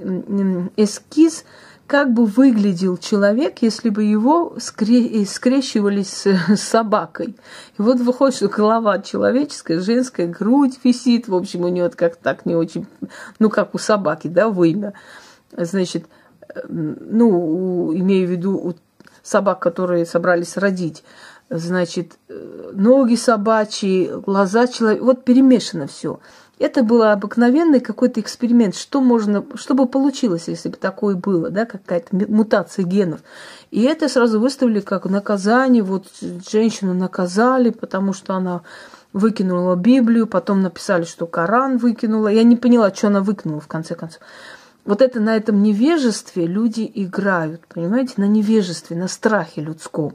эскиз, 0.76 1.44
как 1.86 2.12
бы 2.12 2.26
выглядел 2.26 2.96
человек, 2.96 3.62
если 3.62 3.90
бы 3.90 4.02
его 4.02 4.56
скре- 4.58 5.24
скрещивались 5.24 6.10
с, 6.10 6.26
с 6.56 6.60
собакой. 6.60 7.36
И 7.78 7.82
вот 7.82 8.00
выходит, 8.00 8.36
что 8.36 8.48
голова 8.48 8.98
человеческая, 8.98 9.80
женская, 9.80 10.26
грудь 10.26 10.80
висит, 10.82 11.28
в 11.28 11.34
общем, 11.34 11.62
у 11.62 11.68
нее 11.68 11.88
как 11.90 12.16
так 12.16 12.44
не 12.44 12.56
очень, 12.56 12.86
ну, 13.38 13.50
как 13.50 13.74
у 13.74 13.78
собаки, 13.78 14.26
да, 14.26 14.48
вымя. 14.48 14.94
Значит, 15.56 16.06
ну, 16.68 17.92
имею 17.94 18.26
в 18.26 18.30
виду 18.30 18.56
у 18.56 18.74
собак, 19.22 19.60
которые 19.60 20.06
собрались 20.06 20.56
родить 20.56 21.04
значит, 21.50 22.18
э, 22.28 22.70
ноги 22.72 23.14
собачьи, 23.14 24.10
глаза 24.24 24.66
человека, 24.66 25.04
вот 25.04 25.24
перемешано 25.24 25.86
все. 25.86 26.20
Это 26.58 26.82
был 26.82 27.02
обыкновенный 27.02 27.80
какой-то 27.80 28.20
эксперимент, 28.20 28.74
что 28.74 29.02
можно, 29.02 29.44
что 29.56 29.74
бы 29.74 29.86
получилось, 29.86 30.44
если 30.48 30.70
бы 30.70 30.76
такое 30.76 31.14
было, 31.14 31.50
да, 31.50 31.66
какая-то 31.66 32.16
мутация 32.28 32.84
генов. 32.84 33.20
И 33.70 33.82
это 33.82 34.08
сразу 34.08 34.40
выставили 34.40 34.80
как 34.80 35.04
наказание, 35.04 35.82
вот 35.82 36.06
женщину 36.50 36.94
наказали, 36.94 37.68
потому 37.68 38.14
что 38.14 38.34
она 38.34 38.62
выкинула 39.12 39.76
Библию, 39.76 40.26
потом 40.26 40.62
написали, 40.62 41.04
что 41.04 41.26
Коран 41.26 41.76
выкинула. 41.76 42.28
Я 42.28 42.42
не 42.42 42.56
поняла, 42.56 42.92
что 42.94 43.08
она 43.08 43.20
выкинула 43.20 43.60
в 43.60 43.68
конце 43.68 43.94
концов. 43.94 44.20
Вот 44.86 45.02
это 45.02 45.20
на 45.20 45.36
этом 45.36 45.62
невежестве 45.62 46.46
люди 46.46 46.90
играют, 46.94 47.66
понимаете, 47.66 48.14
на 48.16 48.26
невежестве, 48.26 48.96
на 48.96 49.08
страхе 49.08 49.60
людском. 49.60 50.14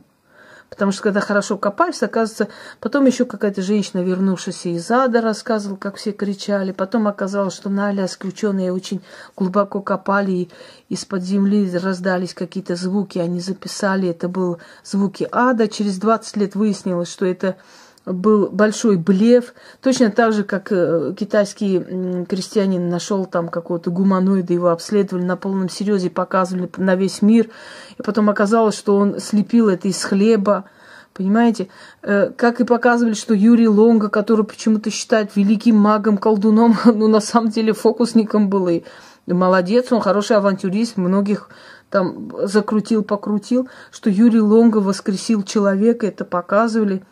Потому 0.71 0.93
что 0.93 1.03
когда 1.03 1.19
хорошо 1.19 1.57
копаешься, 1.57 2.05
оказывается, 2.05 2.47
потом 2.79 3.05
еще 3.05 3.25
какая-то 3.25 3.62
женщина, 3.62 3.99
вернувшаяся 3.99 4.69
из 4.69 4.89
ада, 4.89 5.19
рассказывала, 5.19 5.75
как 5.75 5.97
все 5.97 6.13
кричали. 6.13 6.71
Потом 6.71 7.10
оказалось, 7.10 7.53
что 7.53 7.69
на 7.69 7.89
Аляске 7.89 8.29
ученые 8.29 8.71
очень 8.71 9.01
глубоко 9.36 9.81
копали, 9.81 10.31
и 10.31 10.49
из-под 10.88 11.23
земли 11.23 11.69
раздались 11.77 12.34
какие-то 12.34 12.77
звуки. 12.77 13.19
Они 13.19 13.41
записали, 13.41 14.07
это 14.07 14.29
были 14.29 14.55
звуки 14.86 15.27
ада. 15.29 15.67
Через 15.67 15.97
20 15.97 16.38
лет 16.38 16.55
выяснилось, 16.55 17.12
что 17.12 17.25
это 17.25 17.57
был 18.05 18.49
большой 18.49 18.97
блеф, 18.97 19.53
точно 19.81 20.09
так 20.09 20.33
же, 20.33 20.43
как 20.43 20.71
э, 20.71 21.13
китайский 21.17 22.25
крестьянин 22.25 22.89
нашел 22.89 23.25
там 23.25 23.49
какого-то 23.49 23.91
гуманоида, 23.91 24.53
его 24.53 24.69
обследовали 24.69 25.23
на 25.23 25.37
полном 25.37 25.69
серьезе, 25.69 26.09
показывали 26.09 26.69
на 26.77 26.95
весь 26.95 27.21
мир, 27.21 27.49
и 27.97 28.01
потом 28.01 28.29
оказалось, 28.29 28.75
что 28.75 28.97
он 28.97 29.19
слепил 29.19 29.69
это 29.69 29.87
из 29.87 30.03
хлеба, 30.03 30.65
понимаете? 31.13 31.67
Э, 32.01 32.31
как 32.35 32.59
и 32.59 32.63
показывали, 32.63 33.13
что 33.13 33.35
Юрий 33.35 33.67
Лонга, 33.67 34.09
который 34.09 34.45
почему-то 34.45 34.89
считает 34.89 35.35
великим 35.35 35.75
магом, 35.75 36.17
колдуном, 36.17 36.75
ну, 36.85 37.07
на 37.07 37.19
самом 37.19 37.49
деле 37.49 37.73
фокусником 37.73 38.49
был. 38.49 38.67
И 38.67 38.83
молодец, 39.27 39.91
он 39.91 40.01
хороший 40.01 40.37
авантюрист, 40.37 40.97
многих 40.97 41.49
там 41.91 42.31
закрутил, 42.47 43.03
покрутил, 43.03 43.69
что 43.91 44.09
Юрий 44.09 44.39
Лонга 44.39 44.77
воскресил 44.77 45.43
человека, 45.43 46.07
это 46.07 46.25
показывали– 46.25 47.03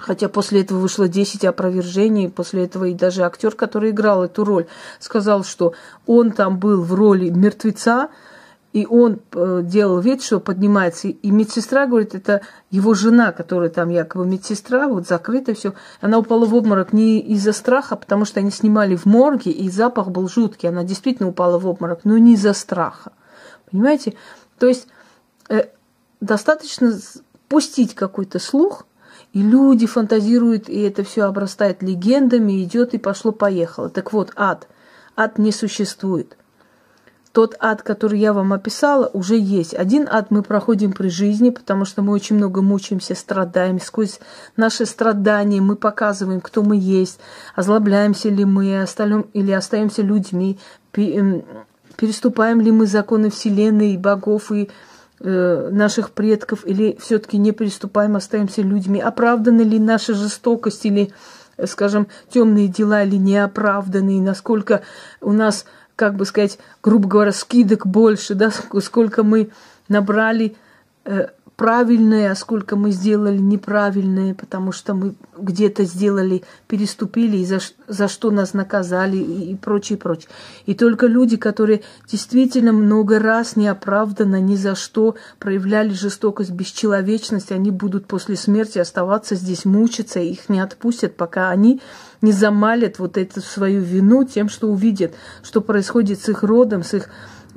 Хотя 0.00 0.28
после 0.30 0.62
этого 0.62 0.78
вышло 0.78 1.08
10 1.08 1.44
опровержений, 1.44 2.30
после 2.30 2.64
этого 2.64 2.86
и 2.86 2.94
даже 2.94 3.22
актер, 3.22 3.54
который 3.54 3.90
играл 3.90 4.24
эту 4.24 4.44
роль, 4.44 4.66
сказал, 4.98 5.44
что 5.44 5.74
он 6.06 6.32
там 6.32 6.58
был 6.58 6.82
в 6.82 6.94
роли 6.94 7.28
мертвеца, 7.28 8.08
и 8.72 8.86
он 8.86 9.20
э, 9.32 9.60
делал 9.64 9.98
вид, 9.98 10.22
что 10.22 10.40
поднимается. 10.40 11.08
И 11.08 11.30
медсестра 11.30 11.86
говорит, 11.86 12.14
это 12.14 12.40
его 12.70 12.94
жена, 12.94 13.32
которая 13.32 13.68
там 13.68 13.90
якобы 13.90 14.24
медсестра, 14.24 14.88
вот 14.88 15.06
закрыто 15.06 15.54
все. 15.54 15.74
Она 16.00 16.18
упала 16.18 16.46
в 16.46 16.54
обморок 16.54 16.92
не 16.92 17.20
из-за 17.20 17.52
страха, 17.52 17.96
потому 17.96 18.24
что 18.24 18.40
они 18.40 18.50
снимали 18.50 18.94
в 18.94 19.06
морге, 19.06 19.50
и 19.50 19.68
запах 19.68 20.08
был 20.08 20.28
жуткий. 20.28 20.68
Она 20.68 20.84
действительно 20.84 21.28
упала 21.28 21.58
в 21.58 21.66
обморок, 21.66 22.00
но 22.04 22.16
не 22.16 22.34
из-за 22.34 22.54
страха. 22.54 23.12
Понимаете? 23.70 24.14
То 24.58 24.66
есть 24.66 24.86
э, 25.48 25.64
достаточно 26.20 26.96
пустить 27.48 27.96
какой-то 27.96 28.38
слух, 28.38 28.86
и 29.32 29.42
люди 29.42 29.86
фантазируют, 29.86 30.68
и 30.68 30.80
это 30.80 31.04
все 31.04 31.24
обрастает 31.24 31.82
легендами, 31.82 32.62
идет 32.64 32.94
и 32.94 32.98
пошло-поехало. 32.98 33.88
Так 33.88 34.12
вот, 34.12 34.32
ад. 34.34 34.66
Ад 35.16 35.38
не 35.38 35.52
существует. 35.52 36.36
Тот 37.32 37.54
ад, 37.60 37.82
который 37.82 38.18
я 38.18 38.32
вам 38.32 38.52
описала, 38.52 39.08
уже 39.12 39.38
есть. 39.38 39.72
Один 39.72 40.08
ад 40.10 40.32
мы 40.32 40.42
проходим 40.42 40.92
при 40.92 41.08
жизни, 41.08 41.50
потому 41.50 41.84
что 41.84 42.02
мы 42.02 42.12
очень 42.12 42.34
много 42.34 42.60
мучаемся, 42.60 43.14
страдаем. 43.14 43.80
Сквозь 43.80 44.18
наши 44.56 44.84
страдания 44.84 45.60
мы 45.60 45.76
показываем, 45.76 46.40
кто 46.40 46.64
мы 46.64 46.76
есть, 46.76 47.20
озлобляемся 47.54 48.30
ли 48.30 48.44
мы 48.44 48.82
остальным, 48.82 49.26
или 49.32 49.52
остаемся 49.52 50.02
людьми, 50.02 50.58
переступаем 50.90 52.60
ли 52.60 52.72
мы 52.72 52.86
законы 52.86 53.30
Вселенной, 53.30 53.96
богов 53.96 54.50
и 54.50 54.64
Э, 54.64 54.89
наших 55.20 56.10
предков, 56.10 56.66
или 56.66 56.96
все-таки 57.00 57.36
не 57.36 57.52
приступаем, 57.52 58.16
остаемся 58.16 58.62
людьми? 58.62 59.00
Оправданы 59.00 59.62
ли 59.62 59.78
наша 59.78 60.14
жестокость 60.14 60.84
или, 60.86 61.12
скажем, 61.66 62.08
темные 62.30 62.68
дела 62.68 63.02
или 63.02 63.16
не 63.16 63.36
оправданы? 63.36 64.20
Насколько 64.20 64.82
у 65.20 65.32
нас, 65.32 65.66
как 65.94 66.14
бы 66.14 66.24
сказать, 66.24 66.58
грубо 66.82 67.08
говоря, 67.08 67.32
скидок 67.32 67.86
больше, 67.86 68.34
да, 68.34 68.50
сколько 68.50 69.22
мы 69.22 69.50
набрали 69.88 70.56
э, 71.04 71.28
правильное, 71.60 72.32
а 72.32 72.34
сколько 72.36 72.74
мы 72.74 72.90
сделали 72.90 73.36
неправильное, 73.36 74.32
потому 74.32 74.72
что 74.72 74.94
мы 74.94 75.14
где-то 75.36 75.84
сделали, 75.84 76.42
переступили, 76.68 77.36
и 77.36 77.44
за, 77.44 77.58
за 77.86 78.08
что 78.08 78.30
нас 78.30 78.54
наказали, 78.54 79.18
и, 79.18 79.52
и 79.52 79.56
прочее, 79.56 79.98
прочее. 79.98 80.30
И 80.64 80.72
только 80.72 81.06
люди, 81.06 81.36
которые 81.36 81.82
действительно 82.10 82.72
много 82.72 83.18
раз 83.18 83.56
неоправданно, 83.56 84.40
ни 84.40 84.56
за 84.56 84.74
что 84.74 85.16
проявляли 85.38 85.92
жестокость, 85.92 86.50
бесчеловечность, 86.50 87.52
они 87.52 87.70
будут 87.70 88.06
после 88.06 88.36
смерти 88.36 88.78
оставаться 88.78 89.34
здесь, 89.34 89.66
мучиться, 89.66 90.18
их 90.18 90.48
не 90.48 90.60
отпустят, 90.60 91.14
пока 91.14 91.50
они 91.50 91.82
не 92.22 92.32
замалят 92.32 92.98
вот 92.98 93.18
эту 93.18 93.42
свою 93.42 93.82
вину 93.82 94.24
тем, 94.24 94.48
что 94.48 94.68
увидят, 94.68 95.12
что 95.42 95.60
происходит 95.60 96.22
с 96.22 96.30
их 96.30 96.42
родом, 96.42 96.82
с 96.82 96.94
их 96.94 97.10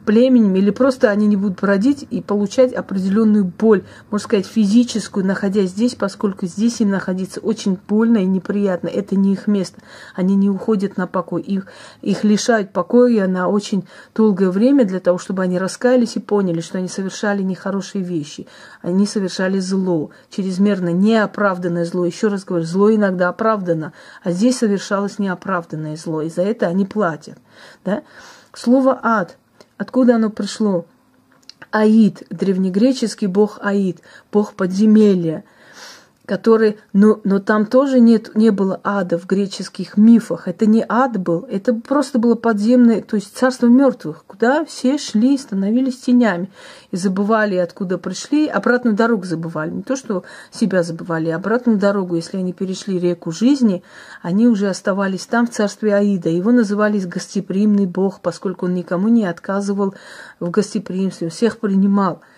племенем, 0.06 0.56
или 0.56 0.70
просто 0.70 1.10
они 1.10 1.28
не 1.28 1.36
будут 1.36 1.60
бродить 1.60 2.06
и 2.10 2.22
получать 2.22 2.74
определенную 2.74 3.46
боль, 3.46 3.84
можно 4.12 4.24
сказать, 4.26 4.46
физическую, 4.46 5.26
находясь 5.26 5.70
здесь, 5.70 5.96
поскольку 5.96 6.46
здесь 6.46 6.82
им 6.82 6.90
находиться 6.90 7.40
очень 7.40 7.78
больно 7.88 8.18
и 8.18 8.26
неприятно. 8.26 8.88
Это 8.88 9.16
не 9.16 9.34
их 9.34 9.48
место. 9.48 9.82
Они 10.16 10.36
не 10.36 10.50
уходят 10.50 10.98
на 10.98 11.08
покой. 11.08 11.42
Их, 11.42 11.68
их 12.02 12.24
лишают 12.24 12.72
покоя 12.72 13.28
на 13.28 13.48
очень 13.48 13.86
долгое 14.16 14.50
время 14.50 14.86
для 14.86 15.00
того, 15.00 15.18
чтобы 15.18 15.44
они 15.44 15.58
раскаялись 15.60 16.16
и 16.16 16.20
поняли, 16.20 16.62
что 16.62 16.78
они 16.78 16.88
совершали 16.88 17.42
нехорошие 17.42 18.04
вещи. 18.04 18.48
Они 18.82 19.06
совершали 19.06 19.60
зло, 19.60 20.12
чрезмерно 20.30 20.90
неоправданное 20.90 21.86
зло. 21.86 22.06
Еще 22.06 22.28
раз 22.28 22.44
говорю, 22.44 22.66
зло 22.66 22.94
иногда 22.94 23.30
оправдано, 23.30 23.94
а 24.24 24.32
здесь 24.32 24.58
совершалось 24.58 25.20
неоправданное 25.20 25.96
зло. 25.96 26.22
И 26.22 26.30
за 26.30 26.42
это 26.42 26.68
они 26.68 26.86
платят. 26.86 27.38
Да? 27.86 28.04
Слово 28.54 29.00
«ад» 29.02 29.38
Откуда 29.84 30.16
оно 30.16 30.30
пришло? 30.30 30.86
Аид, 31.70 32.24
древнегреческий 32.30 33.28
бог 33.28 33.60
Аид, 33.62 34.00
бог 34.32 34.54
подземелья 34.54 35.44
который, 36.26 36.78
но, 36.94 37.20
но 37.26 37.40
там 37.40 37.66
тоже 37.66 38.00
нет, 38.00 38.34
не 38.34 38.50
было 38.52 38.80
ада 38.84 39.18
в 39.18 39.26
греческих 39.26 39.98
мифах. 39.98 40.48
Это 40.48 40.66
не 40.66 40.86
ад 40.88 41.18
был, 41.20 41.46
это 41.50 41.74
просто 41.74 42.18
было 42.18 42.36
подземное, 42.36 43.02
то 43.02 43.18
есть 43.18 43.36
царство 43.36 43.68
мертвых, 43.68 44.24
куда 44.26 44.64
все 44.64 44.98
шли, 44.98 45.38
становились 45.38 46.00
тенями 46.00 46.50
и 46.92 46.98
забывали, 46.98 47.56
откуда 47.58 47.98
пришли, 47.98 48.48
обратную 48.48 48.96
дорогу 48.96 49.26
забывали. 49.26 49.72
Не 49.72 49.84
то, 49.84 49.98
что 49.98 50.24
себя 50.50 50.84
забывали, 50.84 51.30
а 51.30 51.36
обратную 51.36 51.78
дорогу, 51.78 52.16
если 52.16 52.38
они 52.38 52.54
перешли 52.54 53.00
реку 53.00 53.32
жизни, 53.32 53.84
они 54.22 54.48
уже 54.48 54.70
оставались 54.70 55.26
там, 55.26 55.46
в 55.46 55.50
царстве 55.50 55.94
Аида. 55.94 56.30
Его 56.30 56.52
называли 56.52 57.00
гостеприимный 57.00 57.86
бог, 57.86 58.22
поскольку 58.22 58.68
он 58.68 58.76
никому 58.76 59.10
не 59.10 59.26
отказывал 59.26 59.94
в 60.40 60.50
гостеприимстве, 60.50 61.28
всех 61.30 61.60
принимал– 61.60 62.22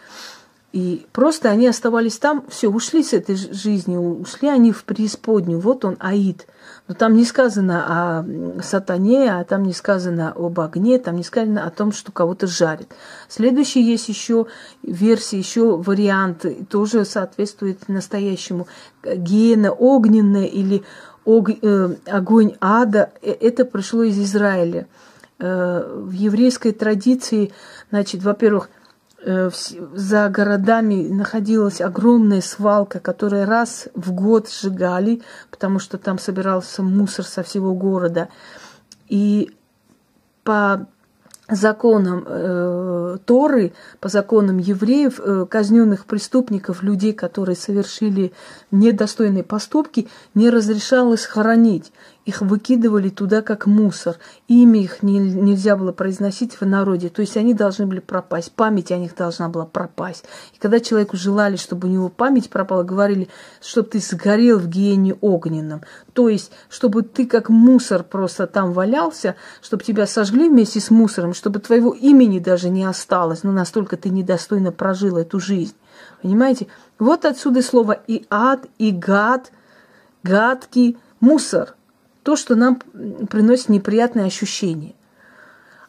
и 0.75 1.07
просто 1.13 1.49
они 1.49 1.67
оставались 1.67 2.17
там, 2.17 2.43
все, 2.49 2.67
ушли 2.67 3.01
с 3.01 3.13
этой 3.13 3.37
жизни, 3.37 3.95
ушли 3.95 4.49
они 4.49 4.73
в 4.73 4.83
преисподнюю. 4.83 5.61
Вот 5.61 5.85
он, 5.85 5.95
Аид. 5.99 6.47
Но 6.89 6.95
там 6.95 7.15
не 7.15 7.23
сказано 7.23 7.85
о 7.87 8.61
сатане, 8.61 9.31
а 9.31 9.45
там 9.45 9.63
не 9.63 9.71
сказано 9.71 10.33
об 10.35 10.59
огне, 10.59 10.99
там 10.99 11.15
не 11.15 11.23
сказано 11.23 11.65
о 11.65 11.69
том, 11.69 11.93
что 11.93 12.11
кого-то 12.11 12.45
жарит. 12.47 12.91
Следующий 13.29 13.81
есть 13.81 14.09
еще 14.09 14.47
версия, 14.83 15.39
еще 15.39 15.77
вариант, 15.77 16.45
тоже 16.69 17.05
соответствует 17.05 17.87
настоящему. 17.87 18.67
Гена 19.01 19.71
огненная 19.71 20.43
или 20.43 20.83
э, 21.25 21.95
огонь 22.05 22.57
ада, 22.59 23.11
э, 23.21 23.31
это 23.31 23.63
пришло 23.63 24.03
из 24.03 24.19
Израиля. 24.19 24.87
Э, 25.39 26.01
в 26.01 26.11
еврейской 26.11 26.73
традиции, 26.73 27.53
значит, 27.91 28.23
во-первых, 28.23 28.69
за 29.25 30.29
городами 30.29 31.07
находилась 31.07 31.81
огромная 31.81 32.41
свалка, 32.41 32.99
которую 32.99 33.47
раз 33.47 33.87
в 33.95 34.11
год 34.11 34.49
сжигали, 34.49 35.21
потому 35.49 35.79
что 35.79 35.97
там 35.97 36.19
собирался 36.19 36.83
мусор 36.83 37.25
со 37.25 37.41
всего 37.41 37.73
города. 37.73 38.29
И 39.07 39.55
по 40.43 40.87
законам 41.49 42.23
э, 42.27 43.17
Торы, 43.25 43.73
по 43.99 44.09
законам 44.09 44.57
евреев, 44.57 45.19
э, 45.19 45.45
казненных 45.49 46.05
преступников, 46.05 46.81
людей, 46.81 47.13
которые 47.13 47.55
совершили 47.55 48.33
недостойные 48.71 49.43
поступки, 49.43 50.07
не 50.33 50.49
разрешалось 50.49 51.25
хоронить 51.25 51.91
их 52.25 52.41
выкидывали 52.41 53.09
туда 53.09 53.43
как 53.43 53.67
мусор. 53.67 54.17
Имя 54.47 54.81
их 54.81 55.03
не, 55.03 55.19
нельзя 55.19 55.75
было 55.75 55.91
произносить 55.91 56.59
в 56.59 56.65
народе. 56.65 57.09
То 57.09 57.21
есть 57.21 57.37
они 57.37 57.53
должны 57.53 57.85
были 57.85 57.99
пропасть. 57.99 58.51
Память 58.51 58.91
о 58.91 58.97
них 58.97 59.15
должна 59.15 59.47
была 59.47 59.65
пропасть. 59.65 60.25
И 60.53 60.57
когда 60.57 60.79
человеку 60.79 61.17
желали, 61.17 61.55
чтобы 61.55 61.87
у 61.87 61.91
него 61.91 62.09
память 62.09 62.49
пропала, 62.49 62.81
говорили, 62.81 63.29
чтобы 63.61 63.89
ты 63.89 63.99
сгорел 63.99 64.57
в 64.57 64.67
гиене 64.67 65.13
огненном. 65.21 65.83
То 66.13 66.27
есть, 66.27 66.51
чтобы 66.67 67.03
ты 67.03 67.27
как 67.27 67.49
мусор 67.49 68.03
просто 68.03 68.47
там 68.47 68.73
валялся, 68.73 69.35
чтобы 69.61 69.83
тебя 69.83 70.07
сожгли 70.07 70.49
вместе 70.49 70.79
с 70.79 70.89
мусором, 70.89 71.35
чтобы 71.35 71.59
твоего 71.59 71.93
имени 71.93 72.39
даже 72.39 72.69
не 72.69 72.85
осталось. 72.85 73.43
Ну, 73.43 73.51
настолько 73.51 73.97
ты 73.97 74.09
недостойно 74.09 74.71
прожил 74.71 75.17
эту 75.17 75.39
жизнь. 75.39 75.75
Понимаете? 76.23 76.67
Вот 76.97 77.23
отсюда 77.25 77.61
слово 77.61 77.99
и 78.07 78.25
ад, 78.31 78.65
и 78.79 78.89
гад, 78.89 79.51
гадкий, 80.23 80.97
мусор– 81.19 81.74
то, 82.25 82.35
что 82.35 82.55
нам 82.55 82.81
приносит 83.29 83.69
неприятные 83.69 84.25
ощущения. 84.25 84.95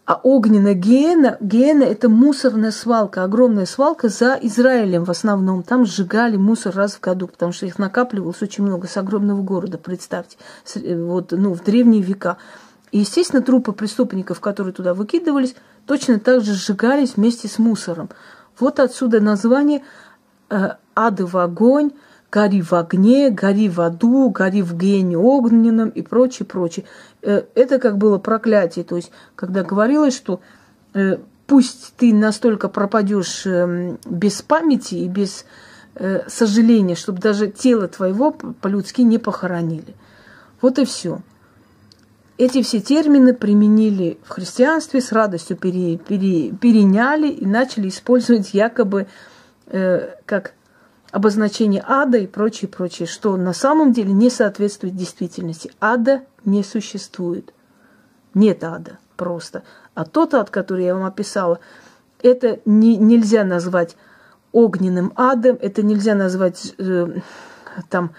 А 0.04 0.20
огненная 0.22 0.74
гиена, 0.74 1.38
гиена– 1.40 1.82
это 1.84 2.10
мусорная 2.10 2.72
свалка, 2.72 3.24
огромная 3.24 3.64
свалка 3.64 4.10
за 4.10 4.38
Израилем 4.42 5.04
в 5.04 5.10
основном. 5.10 5.62
Там 5.62 5.86
сжигали 5.86 6.36
мусор 6.36 6.76
раз 6.76 6.92
в 6.92 7.00
году, 7.00 7.26
потому 7.26 7.52
что 7.52 7.64
их 7.64 7.78
накапливалось 7.78 8.42
очень 8.42 8.64
много 8.64 8.86
с 8.86 8.98
огромного 8.98 9.40
города, 9.40 9.78
представьте, 9.78 10.36
вот, 10.74 11.32
ну, 11.32 11.54
в 11.54 11.64
древние 11.64 12.02
века. 12.02 12.36
И, 12.92 12.98
естественно, 12.98 13.40
трупы 13.40 13.72
преступников, 13.72 14.38
которые 14.40 14.74
туда 14.74 14.92
выкидывались, 14.92 15.56
точно 15.86 16.20
так 16.20 16.44
же 16.44 16.52
сжигались 16.52 17.16
вместе 17.16 17.48
с 17.48 17.58
мусором. 17.58 18.10
Вот 18.60 18.78
отсюда 18.78 19.20
название 19.20 19.82
э, 20.50 20.72
«Ады 20.94 21.24
в 21.24 21.38
огонь», 21.38 21.92
гори 22.30 22.62
в 22.62 22.72
огне, 22.72 23.30
гори 23.30 23.68
в 23.68 23.80
аду, 23.80 24.30
гори 24.30 24.62
в 24.62 24.76
гене 24.76 25.16
огненном 25.16 25.88
и 25.90 26.02
прочее, 26.02 26.46
прочее. 26.46 26.84
Э, 27.22 27.42
это 27.54 27.78
как 27.78 27.98
было 27.98 28.18
проклятие. 28.18 28.84
То 28.84 28.96
есть, 28.96 29.10
когда 29.34 29.62
говорилось, 29.62 30.16
что 30.16 30.40
э, 30.94 31.18
пусть 31.46 31.94
ты 31.96 32.12
настолько 32.12 32.68
пропадешь 32.68 33.46
эм, 33.46 33.98
без 34.04 34.42
памяти 34.42 34.96
и 34.96 35.08
без 35.08 35.44
э, 35.94 36.28
сожаления, 36.28 36.94
чтобы 36.94 37.20
даже 37.20 37.48
тело 37.48 37.88
твоего 37.88 38.32
по-людски 38.32 39.02
не 39.02 39.18
похоронили. 39.18 39.94
Вот 40.60 40.78
и 40.78 40.84
все. 40.84 41.20
Эти 42.38 42.62
все 42.62 42.80
термины 42.80 43.32
применили 43.32 44.18
в 44.22 44.28
христианстве, 44.28 45.00
с 45.00 45.10
радостью 45.10 45.56
пере, 45.56 45.96
пере, 45.96 46.50
переняли 46.50 47.28
и 47.28 47.46
начали 47.46 47.88
использовать 47.88 48.52
якобы 48.52 49.06
э, 49.68 50.16
как 50.26 50.52
обозначение 51.10 51.84
ада 51.86 52.18
и 52.18 52.26
прочее, 52.26 52.68
прочее, 52.68 53.06
что 53.06 53.36
на 53.36 53.52
самом 53.52 53.92
деле 53.92 54.12
не 54.12 54.30
соответствует 54.30 54.96
действительности. 54.96 55.72
Ада 55.80 56.22
не 56.44 56.62
существует. 56.62 57.52
Нет 58.34 58.64
ада 58.64 58.98
просто. 59.16 59.62
А 59.94 60.04
тот 60.04 60.34
ад, 60.34 60.50
который 60.50 60.84
я 60.84 60.94
вам 60.94 61.04
описала, 61.04 61.58
это 62.22 62.60
не, 62.64 62.96
нельзя 62.96 63.44
назвать 63.44 63.96
огненным 64.52 65.12
адом, 65.16 65.58
это 65.60 65.82
нельзя 65.82 66.14
назвать 66.14 66.74
э, 66.78 67.20
там 67.88 68.12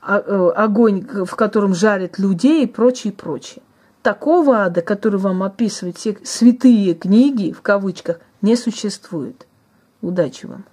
а, 0.00 0.18
э, 0.18 0.50
огонь, 0.56 1.06
в 1.06 1.36
котором 1.36 1.74
жарят 1.74 2.18
людей 2.18 2.64
и 2.64 2.66
прочее, 2.66 3.12
прочее. 3.12 3.62
Такого 4.02 4.64
ада, 4.64 4.82
который 4.82 5.20
вам 5.20 5.42
описывают 5.42 5.96
все 5.96 6.18
святые 6.24 6.94
книги, 6.94 7.52
в 7.52 7.62
кавычках, 7.62 8.18
не 8.40 8.56
существует. 8.56 9.46
Удачи 10.00 10.46
вам! 10.46 10.64